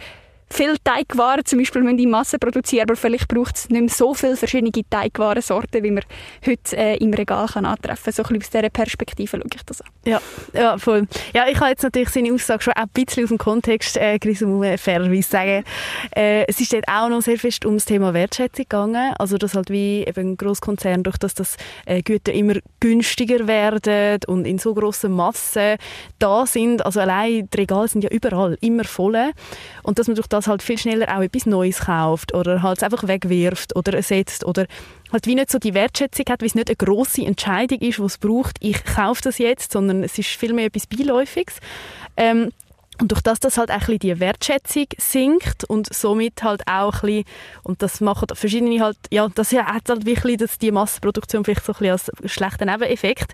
[0.51, 4.35] viele Teigwaren zum Beispiel in Masse produzieren, aber vielleicht braucht es nicht mehr so viele
[4.35, 6.03] verschiedene Teigwarensorten, wie man
[6.45, 8.13] heute äh, im Regal kann antreffen kann.
[8.13, 9.87] So ein aus dieser Perspektive schaue ich das an.
[10.05, 10.21] Ja,
[10.53, 11.07] ja, voll.
[11.33, 14.77] Ja, ich habe jetzt natürlich seine Aussage schon ein bisschen aus dem Kontext äh, gerissen,
[14.77, 15.63] fairerweise sagen.
[16.15, 19.13] Äh, es ist dort auch noch sehr fest um das Thema Wertschätzung gegangen.
[19.17, 24.19] Also, dass halt wie eben ein Grosskonzern, durch das das äh, Güter immer günstiger werden
[24.27, 25.77] und in so grossen Massen
[26.19, 26.85] da sind.
[26.85, 29.31] Also allein die Regale sind ja überall immer voll.
[29.83, 32.77] Und dass man durch das das halt viel schneller auch etwas Neues kauft oder halt
[32.77, 34.67] es einfach wegwirft oder ersetzt oder
[35.11, 38.03] halt wie nicht so die Wertschätzung hat, wie es nicht eine grosse Entscheidung ist, die
[38.03, 41.57] es braucht, ich kaufe das jetzt, sondern es ist vielmehr etwas Beiläufiges.
[42.17, 42.51] Ähm,
[43.01, 46.93] und durch das, dass halt auch ein bisschen die Wertschätzung sinkt und somit halt auch
[46.93, 47.25] ein bisschen,
[47.63, 51.73] und das machen verschiedene halt, ja, das hat halt wirklich dass die Massenproduktion vielleicht so
[51.73, 51.91] ein bisschen
[52.21, 53.33] als schlechter Nebeneffekt,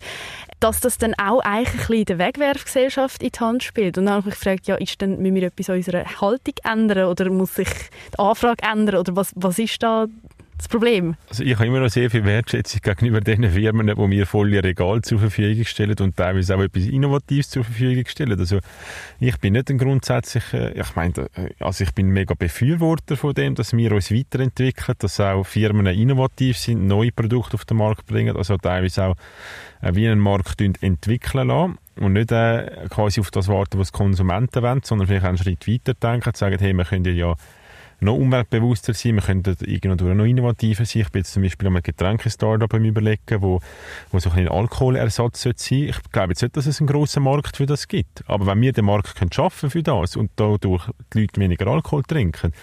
[0.62, 3.98] dass das dann auch eigentlich ein bisschen der Wegwerfgesellschaft in die Hand spielt.
[3.98, 6.56] Und dann habe ich mich gefragt, ja, ist denn, müssen wir etwas an unserer Haltung
[6.64, 7.70] ändern oder muss sich
[8.14, 10.08] die Anfrage ändern oder was, was ist da
[10.58, 11.16] das Problem?
[11.30, 15.02] Also ich habe immer noch sehr viel Wertschätzung gegenüber den Firmen, die mir volle Regal
[15.02, 18.40] zur Verfügung stellen und teilweise auch etwas Innovatives zur Verfügung stellen.
[18.40, 18.60] Also
[19.20, 21.28] ich bin nicht ein grundsätzlicher, ich meine,
[21.60, 26.58] also ich bin mega Befürworter von dem, dass wir uns weiterentwickeln, dass auch Firmen innovativ
[26.58, 29.16] sind, neue Produkte auf den Markt bringen, also teilweise auch
[29.82, 34.62] äh, wie einen Markt entwickeln lassen und nicht äh, quasi auf das warten, was Konsumenten
[34.64, 37.36] wollen, sondern vielleicht einen Schritt weiter denken, sagen, hey, wir können ja
[38.00, 41.02] noch umweltbewusster sein, wir könnten irgendwo noch innovativer sein.
[41.02, 43.60] Ich bin jetzt zum Beispiel an einem Getränke-Startup überlegen, wo,
[44.12, 45.86] wo so ein Alkoholersatz sein sollte.
[45.86, 48.24] Ich glaube jetzt nicht, dass es einen grossen Markt für das gibt.
[48.28, 50.84] Aber wenn wir den Markt können schaffen für das und dadurch
[51.14, 52.54] die Leute weniger Alkohol trinken,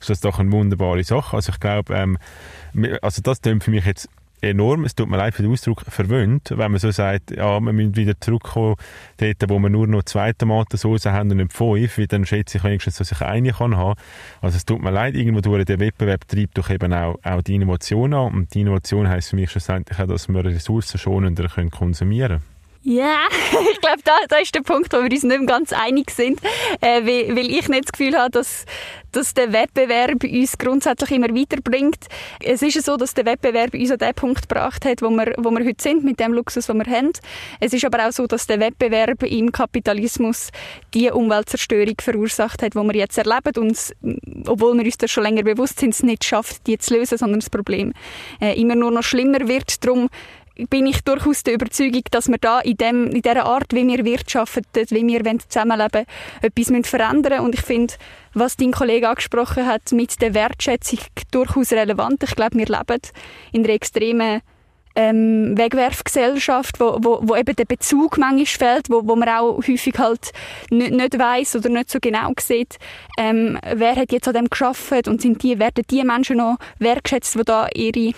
[0.00, 1.36] ist das doch eine wunderbare Sache.
[1.36, 2.18] Also ich glaube, ähm,
[3.00, 4.08] also das klingt für mich jetzt
[4.42, 7.72] enorm, es tut mir leid für den Ausdruck, verwöhnt, wenn man so sagt, ja, wir
[7.72, 8.76] müssen wieder zurückkommen,
[9.18, 12.64] dort, wo wir nur noch zwei Tomatensauce haben und nicht fünf, weil dann schätze ich
[12.64, 13.98] wenigstens, dass ich eine kann haben.
[14.40, 17.54] Also es tut mir leid, irgendwo durch den Wettbewerb treibt doch eben auch, auch die
[17.54, 21.70] Innovation an und die Innovation heisst für mich schlussendlich auch, dass wir Ressourcen schonender können
[21.70, 22.51] konsumieren können.
[22.84, 23.28] Ja,
[23.72, 26.40] ich glaube, da, da ist der Punkt, wo wir uns nicht mehr ganz einig sind,
[26.80, 28.64] äh, weil, weil ich nicht das Gefühl habe, dass,
[29.12, 32.06] dass der Wettbewerb uns grundsätzlich immer weiterbringt.
[32.42, 35.32] Es ist ja so, dass der Wettbewerb uns an den Punkt gebracht hat, wo wir,
[35.38, 37.12] wo wir heute sind, mit dem Luxus, den wir haben.
[37.60, 40.48] Es ist aber auch so, dass der Wettbewerb im Kapitalismus
[40.92, 43.94] die Umweltzerstörung verursacht hat, die wir jetzt erleben und
[44.48, 47.38] obwohl wir uns das schon länger bewusst sind, es nicht schafft, die zu lösen, sondern
[47.38, 47.92] das Problem
[48.40, 49.84] äh, immer nur noch schlimmer wird.
[49.84, 50.08] Darum
[50.68, 54.04] bin ich durchaus der Überzeugung, dass wir da in, dem, in dieser Art, wie wir
[54.04, 56.04] wirtschaften, wie wir zusammenleben
[56.40, 57.94] etwas müssen verändern Und ich finde,
[58.34, 61.00] was dein Kollege angesprochen hat, mit der Wertschätzung
[61.30, 62.22] durchaus relevant.
[62.22, 63.00] Ich glaube, wir leben
[63.52, 64.42] in einer extremen
[64.94, 69.98] ähm, Wegwerfgesellschaft, wo, wo, wo eben der Bezug manchmal fehlt, wo, wo man auch häufig
[69.98, 70.32] halt
[70.70, 72.78] nicht, nicht weiß oder nicht so genau sieht,
[73.18, 77.34] ähm, wer hat jetzt an dem geschafft und sind die, werden die Menschen noch wertschätzt,
[77.36, 78.12] die da ihre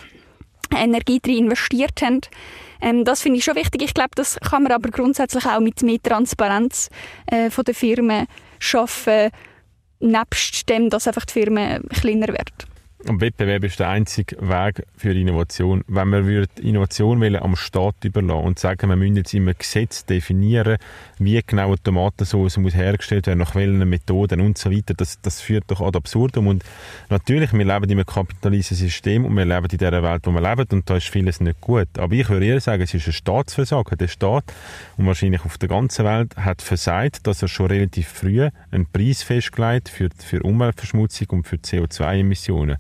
[0.77, 2.21] Energie drin investiert haben.
[2.81, 3.83] Ähm, das finde ich schon wichtig.
[3.83, 6.91] Ich glaube, das kann man aber grundsätzlich auch mit mehr Transparenz
[7.27, 8.27] äh, von den Firmen
[8.59, 9.31] schaffen,
[10.01, 12.74] nebst dem, dass einfach die Firmen kleiner werden.
[13.07, 15.85] Und Wettbewerb ist der einzige Weg für Innovation.
[15.89, 20.79] Wenn wir Innovation wollen, am Staat überlassen und sagen, wir müssen jetzt im Gesetz definieren,
[21.19, 25.43] wie genau eine Tomatensauce muss hergestellt werden, nach welchen Methoden und so weiter, das, das
[25.43, 26.47] führt doch ad absurdum.
[26.47, 26.65] Und
[27.11, 30.41] natürlich, wir leben in einem kapitalistischen System und wir leben in dieser Welt, wo wir
[30.41, 31.89] leben und da ist vieles nicht gut.
[31.99, 33.99] Aber ich würde eher sagen, es ist ein Staatsversagen.
[33.99, 34.45] Der Staat
[34.97, 39.23] und wahrscheinlich auf der ganzen Welt hat versagt, dass er schon relativ früh einen Preis
[39.23, 42.79] festgelegt für, für Umweltverschmutzung und für CO2-Emissionen.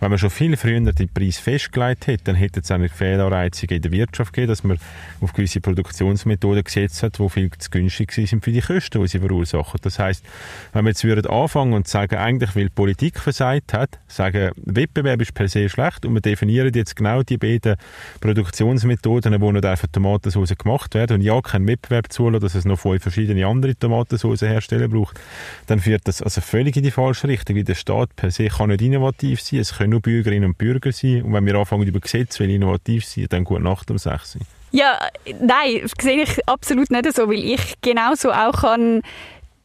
[0.00, 3.82] Wenn man schon viel früher den Preis festgelegt hätte, dann hätte es eine Fehlanreizungen in
[3.82, 4.78] der Wirtschaft gegeben, dass man
[5.20, 9.18] auf gewisse Produktionsmethoden gesetzt hat, die viel zu günstig sind für die Kosten, die sie
[9.18, 9.80] verursachen.
[9.82, 10.24] Das heißt,
[10.72, 15.20] wenn wir jetzt würden anfangen und sagen, eigentlich weil die Politik versagt hat, sagen, Wettbewerb
[15.20, 17.76] ist per se schlecht und wir definieren jetzt genau die beiden
[18.20, 22.78] Produktionsmethoden, wo noch für Tomatensauce gemacht werden und ja, keinen Wettbewerb zulassen, dass es noch
[22.78, 25.20] fünf verschiedene andere Tomatensauce herstellen braucht,
[25.66, 28.70] dann führt das also völlig in die falsche Richtung, weil der Staat per se kann
[28.70, 31.22] nicht innovativ sein, es können nur Bürgerinnen und Bürger sein.
[31.22, 34.38] Und wenn wir anfangen über Gesetze, will innovativ sein, dann gut Nacht um 6
[34.70, 34.98] Ja,
[35.40, 39.02] nein, das sehe ich absolut nicht so, weil ich genauso auch kann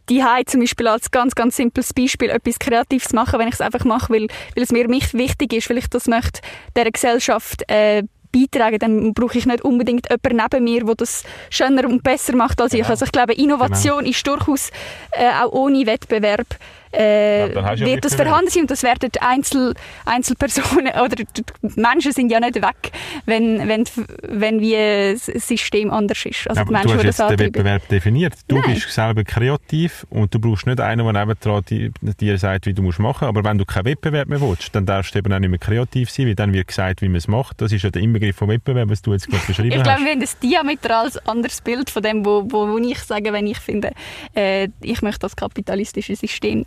[0.09, 3.85] die zum Beispiel als ganz, ganz simples Beispiel etwas Kreatives machen, wenn ich es einfach
[3.85, 6.41] mache, weil, weil es mir wichtig ist, weil ich das möchte
[6.75, 11.87] der Gesellschaft äh, beitragen, dann brauche ich nicht unbedingt jemanden neben mir, der das schöner
[11.87, 12.83] und besser macht als genau.
[12.83, 12.89] ich.
[12.89, 14.09] Also ich glaube, Innovation genau.
[14.09, 14.71] ist durchaus
[15.11, 16.47] äh, auch ohne Wettbewerb
[16.91, 19.73] äh, ja wird das vorhanden sein und das werden Einzel,
[20.05, 21.43] Einzelpersonen oder die
[21.75, 22.91] Menschen sind ja nicht weg,
[23.25, 23.85] wenn, wenn,
[24.23, 26.49] wenn wie das System anders ist.
[26.49, 28.33] Also ja, Menschen, du hast jetzt den Wettbewerb definiert.
[28.47, 28.73] Du Nein.
[28.73, 32.99] bist selber kreativ und du brauchst nicht einen, der nebendran dir sagt, wie du musst
[32.99, 35.59] machen Aber wenn du keinen Wettbewerb mehr willst, dann darfst du eben auch nicht mehr
[35.59, 37.61] kreativ sein, weil dann wird gesagt, wie man es macht.
[37.61, 39.81] Das ist ja der Inbegriff vom Wettbewerb, was du jetzt gerade beschrieben ich hast.
[39.81, 43.31] Ich glaube, wir haben ein diametral anderes Bild von dem, wo, wo, wo ich sage,
[43.33, 43.91] wenn ich finde,
[44.35, 46.65] äh, ich möchte das kapitalistische System.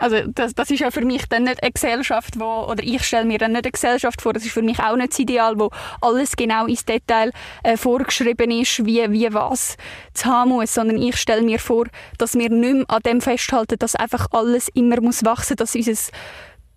[0.00, 3.24] Also das, das ist ja für mich dann nicht eine Gesellschaft, wo, oder ich stelle
[3.24, 5.70] mir dann nicht eine Gesellschaft vor, das ist für mich auch nicht das Ideal, wo
[6.00, 7.32] alles genau ins Detail
[7.64, 9.76] äh, vorgeschrieben ist, wie, wie was
[10.14, 11.86] zu haben muss, sondern ich stelle mir vor,
[12.16, 15.94] dass wir nicht mehr an dem festhalten, dass einfach alles immer muss wachsen, dass unser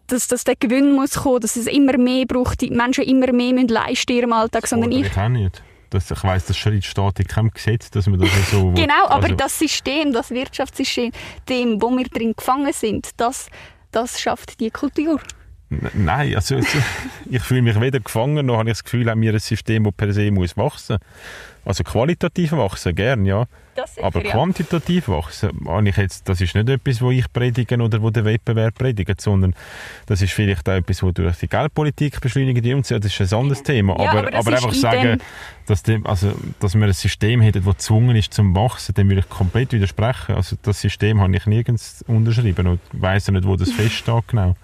[0.07, 3.53] dass, dass der Gewinn muss kommen, dass es immer mehr braucht, die Menschen immer mehr
[3.53, 5.17] müssen leisten in ihrem Alltag, sondern ich...
[5.17, 5.63] Auch nicht.
[5.91, 8.71] Das, ich weiss, das steht in keinem Gesetz, dass man das so...
[8.75, 11.11] genau, aber also, das System, das Wirtschaftssystem,
[11.49, 13.49] dem, wo wir drin gefangen sind, das,
[13.91, 15.19] das schafft die Kultur.
[15.93, 16.77] Nein, also, also
[17.29, 19.93] ich fühle mich weder gefangen, noch habe ich das Gefühl, haben wir ein System, das
[19.93, 21.60] per se muss wachsen muss.
[21.63, 23.45] Also qualitativ wachsen, gern, ja.
[23.85, 25.13] Sicher, Aber quantitativ ja.
[25.15, 25.49] wachsen,
[25.85, 29.55] ich jetzt, das ist nicht etwas, wo ich predige oder wo der Wettbewerb predigt, sondern
[30.07, 32.91] das ist vielleicht auch etwas, wo durch die Geldpolitik beschleunigt wird.
[32.91, 33.95] Das ist ein anderes Thema.
[33.97, 35.19] Ja, aber, aber, aber einfach sagen,
[35.67, 39.21] dass, dem, also, dass wir ein System hätten, das gezwungen ist zum Wachsen, dem würde
[39.21, 40.35] ich komplett widersprechen.
[40.35, 44.55] Also das System habe ich nirgends unterschrieben und weiss nicht, wo das feststeht genau.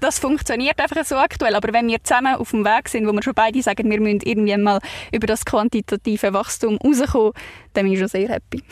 [0.00, 3.22] Das funktioniert einfach so aktuell, aber wenn wir zusammen auf dem Weg sind, wo wir
[3.22, 4.80] schon beide sagen, wir müssen irgendwie mal
[5.12, 7.32] über das quantitative Wachstum rauskommen,
[7.72, 8.62] dann bin ich schon sehr happy.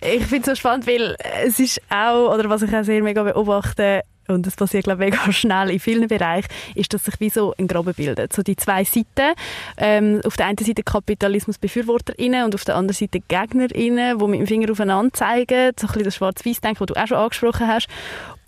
[0.00, 3.22] Ich finde es so spannend, weil es ist auch, oder was ich auch sehr mega
[3.22, 7.30] beobachte, und das passiert glaube ich mega schnell in vielen Bereichen, ist, dass sich wie
[7.30, 8.32] so ein Graben bildet.
[8.32, 9.34] So die zwei Seiten,
[9.76, 14.46] ähm, auf der einen Seite KapitalismusbefürworterInnen und auf der anderen Seite GegnerInnen, die mit dem
[14.46, 17.88] Finger aufeinander zeigen, so ein bisschen das Schwarz-Weiß-Denken, das du auch schon angesprochen hast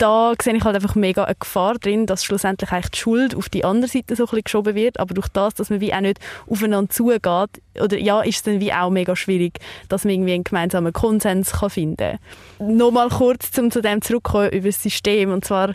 [0.01, 3.49] da sehe ich halt einfach mega eine Gefahr drin, dass schlussendlich eigentlich die Schuld auf
[3.49, 6.01] die andere Seite so ein bisschen geschoben wird, aber durch das, dass man wie auch
[6.01, 10.33] nicht aufeinander zugeht, oder ja, ist es dann wie auch mega schwierig, dass man irgendwie
[10.33, 12.19] einen gemeinsamen Konsens kann finden
[12.59, 12.77] kann.
[12.77, 15.75] Nochmal kurz, um zu dem zurückzukommen, über das System, und zwar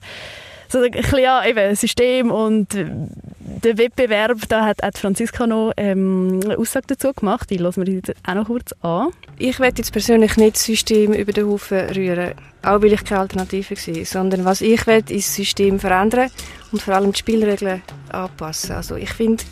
[0.75, 6.41] so ein bisschen, ja, eben System und der Wettbewerb, da hat, hat Franziska noch ähm,
[6.43, 9.11] eine Aussage dazu gemacht, die hören wir jetzt auch noch kurz an.
[9.37, 13.21] Ich werde jetzt persönlich nicht das System über den Haufen rühren, auch weil ich keine
[13.21, 16.29] Alternative sehe, sondern was ich will, ist das System verändern
[16.73, 18.75] und vor allem die Spielregeln anpassen.
[18.75, 19.45] Also ich finde,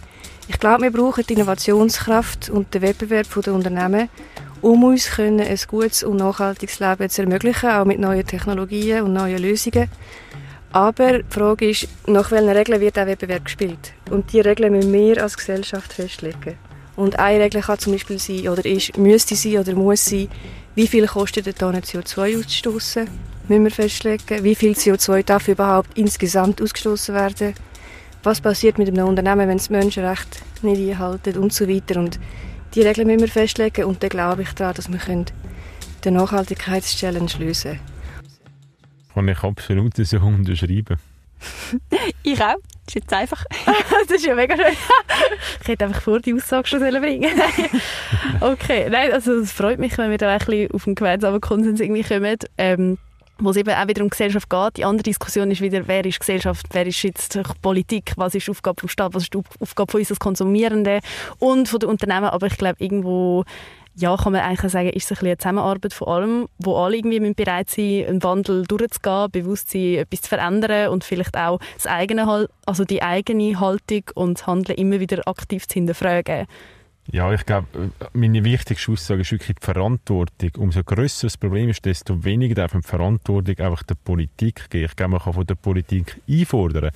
[0.50, 4.10] ich glaube, wir brauchen die Innovationskraft und den Wettbewerb der Unternehmen,
[4.62, 9.14] um uns können, ein gutes und nachhaltiges Leben zu ermöglichen, auch mit neuen Technologien und
[9.14, 9.90] neuen Lösungen.
[10.74, 13.94] Aber die Frage ist, nach welchen Regeln wird der Wettbewerb gespielt?
[14.10, 16.58] Und die Regeln müssen wir als Gesellschaft festlegen.
[16.96, 20.30] Und eine Regel kann zum Beispiel sein, oder ist, müsste sein oder muss sein,
[20.74, 23.08] wie viel kostet es, einen CO2 auszustoßen?
[23.48, 24.44] Müssen wir festlegen.
[24.44, 27.54] Wie viel CO2 darf überhaupt insgesamt ausgestoßen werden?
[28.24, 32.00] Was passiert mit einem Unternehmen, wenn es Menschenrechte nicht einhalten und so weiter.
[32.00, 32.20] Und
[32.74, 35.26] die Regeln müssen wir festlegen und dann glaube ich daran, dass wir
[36.04, 37.93] den Nachhaltigkeitschallenge lösen können.
[39.14, 40.98] Kann ich absolut so unterschreiben.
[42.24, 42.56] ich auch.
[42.86, 43.46] Das ist jetzt einfach.
[43.66, 44.76] das ist ja mega schön.
[45.62, 47.32] ich hätte einfach vor die Aussage schon bringen
[48.42, 51.80] Okay, nein, also es freut mich, wenn wir da ein bisschen auf einen gemeinsamen Konsens
[51.80, 52.38] irgendwie kommen.
[52.58, 52.98] Ähm,
[53.40, 54.78] wo es eben auch wieder um Gesellschaft geht.
[54.78, 58.52] Die andere Diskussion ist wieder, wer ist Gesellschaft, wer ist jetzt Politik, was ist die
[58.52, 61.02] Aufgabe vom Staat, was ist die Aufgabe von uns als Konsumierenden
[61.40, 62.26] und von den Unternehmen.
[62.26, 63.44] Aber ich glaube, irgendwo
[63.96, 67.34] ja, kann man eigentlich sagen, ist es ein eine Zusammenarbeit von allem, wo alle irgendwie
[67.34, 72.48] bereit sind, einen Wandel durchzugehen, bewusst sein, etwas zu verändern und vielleicht auch das eigene,
[72.66, 76.48] also die eigene Haltung und Handeln immer wieder aktiv zu hinterfragen.
[77.12, 77.68] Ja, ich glaube,
[78.14, 80.52] meine wichtigste Aussage ist wirklich die Verantwortung.
[80.58, 84.86] Umso grösser das Problem ist, desto weniger darf man die Verantwortung einfach der Politik geben.
[84.86, 86.92] Ich glaube, man kann von der Politik einfordern,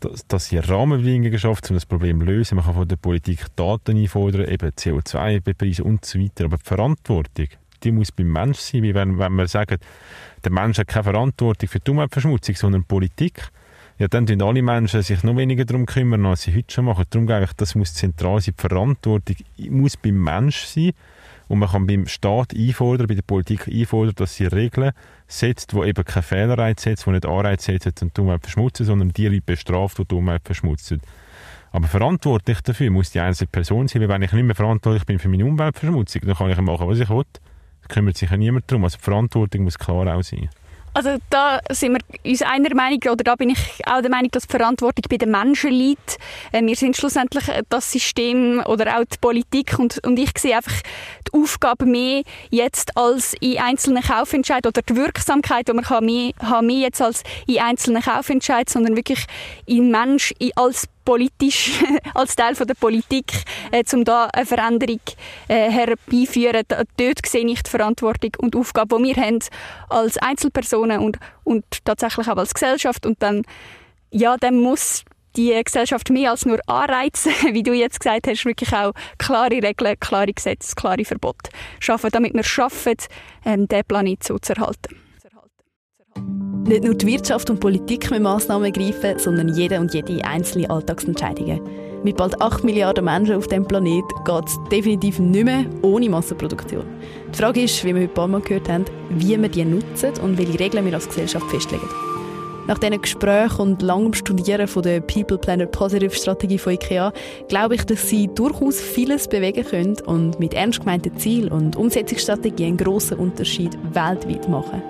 [0.00, 2.56] dass, dass sie Rahmenbedingungen geschafft um das Problem zu lösen.
[2.56, 6.44] Man kann von der Politik Daten einfordern, eben CO2-Bepreise und so weiter.
[6.44, 7.46] Aber die Verantwortung,
[7.82, 8.82] die muss beim Mensch sein.
[8.82, 9.78] Wie wenn, wenn wir sagen,
[10.44, 13.50] der Mensch hat keine Verantwortung für die Umweltverschmutzung, sondern Politik.
[13.98, 17.04] Ja, dann tun alle Menschen sich noch weniger darum kümmern, als sie heute schon machen.
[17.10, 18.54] Darum glaube ich, das muss zentral sein.
[18.56, 19.36] Die Verantwortung
[19.70, 20.92] muss beim Mensch sein.
[21.48, 24.92] Und man kann beim Staat einfordern, bei der Politik einfordern, dass sie Regeln
[25.26, 29.10] setzt, die eben keine Fehlerreiz setzt, die nicht Anreiz setzt und die Umwelt verschmutzen, sondern
[29.10, 31.00] die Leute bestraft, die die Umwelt verschmutzen.
[31.70, 35.18] Aber verantwortlich dafür muss die einzelne Person sein, weil wenn ich nicht mehr verantwortlich bin
[35.18, 37.24] für meine Umweltverschmutzung, dann kann ich machen, was ich will.
[37.82, 38.84] Da kümmert sich ja niemand darum.
[38.84, 40.48] Also die Verantwortung muss klar auch sein.
[40.98, 44.48] Also da sind wir uns einer Meinung, oder da bin ich auch der Meinung, dass
[44.48, 46.18] die Verantwortung bei den Menschen liegt.
[46.50, 50.74] Äh, wir sind schlussendlich das System oder auch die Politik und, und ich sehe einfach
[51.28, 56.66] die Aufgabe mehr jetzt als in einzelnen Kaufentscheid oder die Wirksamkeit, die man mehr, haben,
[56.66, 59.24] mehr jetzt als in einzelnen Kaufentscheid, sondern wirklich
[59.66, 61.70] in Mensch als politisch,
[62.14, 63.32] als Teil von der Politik,
[63.70, 65.00] äh, um da eine Veränderung
[65.48, 66.64] äh, herbeiführen.
[66.68, 69.38] Dort sehe ich die Verantwortung und Aufgabe, die wir haben
[69.88, 73.06] als Einzelpersonen und, und tatsächlich auch als Gesellschaft.
[73.06, 73.44] Und dann,
[74.10, 75.02] ja, dann muss
[75.34, 79.98] die Gesellschaft mehr als nur anreizen, wie du jetzt gesagt hast, wirklich auch klare Regeln,
[79.98, 81.50] klare Gesetze, klare Verbote
[81.80, 82.96] schaffen, damit wir schaffen,
[83.46, 85.07] ähm, den Planet so zu erhalten.
[86.68, 91.62] Nicht nur die Wirtschaft und Politik mit Massnahmen greifen, sondern jede und jede einzelne Alltagsentscheidungen.
[92.04, 96.84] Mit bald 8 Milliarden Menschen auf dem Planet geht es definitiv nicht mehr ohne Massenproduktion.
[97.32, 100.12] Die Frage ist, wie wir heute ein paar Mal gehört haben, wie wir die nutzen
[100.22, 101.88] und welche Regeln wir als Gesellschaft festlegen.
[102.66, 107.14] Nach diesen Gesprächen und langem Studieren von der People Planet Positive Strategie von IKEA
[107.48, 112.68] glaube ich, dass sie durchaus vieles bewegen können und mit ernst gemeinten Zielen und Umsetzungsstrategien
[112.68, 114.82] einen grossen Unterschied weltweit machen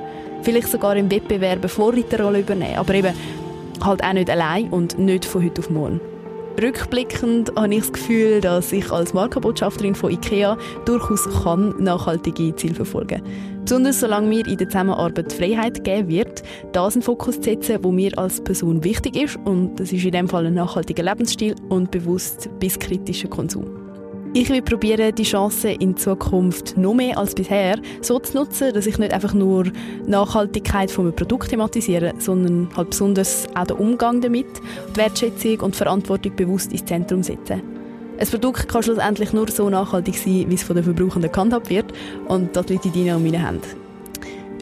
[0.42, 3.14] vielleicht sogar im Wettbewerb eine Vorreiterrolle übernehmen, aber eben
[3.82, 6.00] halt auch nicht allein und nicht von heute auf morgen.
[6.60, 12.74] Rückblickend habe ich das Gefühl, dass ich als Markenbotschafterin von IKEA durchaus kann nachhaltige Ziele
[12.74, 13.62] verfolgen kann.
[13.62, 17.92] Besonders solange mir in der Zusammenarbeit Freiheit geben wird, das einen Fokus zu setzen, wo
[17.92, 21.92] mir als Person wichtig ist und das ist in dem Fall ein nachhaltiger Lebensstil und
[21.92, 23.77] bewusst bis kritischer Konsum.
[24.34, 28.86] Ich will probieren, die Chancen in Zukunft noch mehr als bisher so zu nutzen, dass
[28.86, 29.64] ich nicht einfach nur
[30.06, 34.46] Nachhaltigkeit von einem Produkt thematisiere, sondern halt besonders auch den Umgang damit,
[34.92, 37.62] die Wertschätzung und die Verantwortung bewusst ins Zentrum setze.
[38.18, 41.86] Ein Produkt kann schlussendlich nur so nachhaltig sein, wie es von den Verbrauchern gehandhabt wird
[42.26, 43.87] und das liegt in deinen und meinen Händen.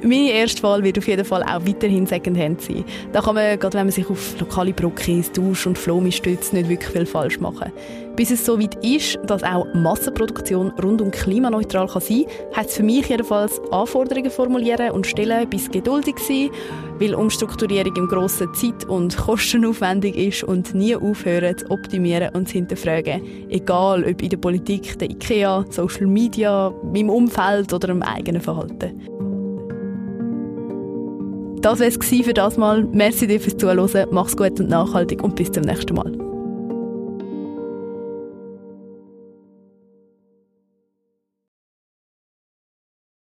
[0.03, 2.85] Meine erste Wahl wird auf jeden Fall auch weiterhin Secondhand sein.
[3.13, 6.69] Da kann man, gerade wenn man sich auf lokale Brockis, Dusch und Flomi stützt, nicht
[6.69, 7.73] wirklich viel falsch machen.
[8.15, 12.71] Bis es so weit ist, dass auch Massenproduktion rund um klimaneutral kann sein kann, heißt
[12.71, 16.51] es für mich jedenfalls Anforderungen formulieren und stellen, bis geduldig sein,
[16.99, 22.55] weil Umstrukturierung im grossen Zeit- und kostenaufwendig ist und nie aufhören zu optimieren und zu
[22.55, 23.23] hinterfragen.
[23.51, 29.17] Egal, ob in der Politik, der IKEA, Social Media, im Umfeld oder im eigenen Verhalten.
[31.67, 32.85] Das war es für das Mal.
[32.93, 34.07] Merci dir fürs Zuhören.
[34.13, 36.36] Mach's gut und nachhaltig und bis zum nächsten Mal.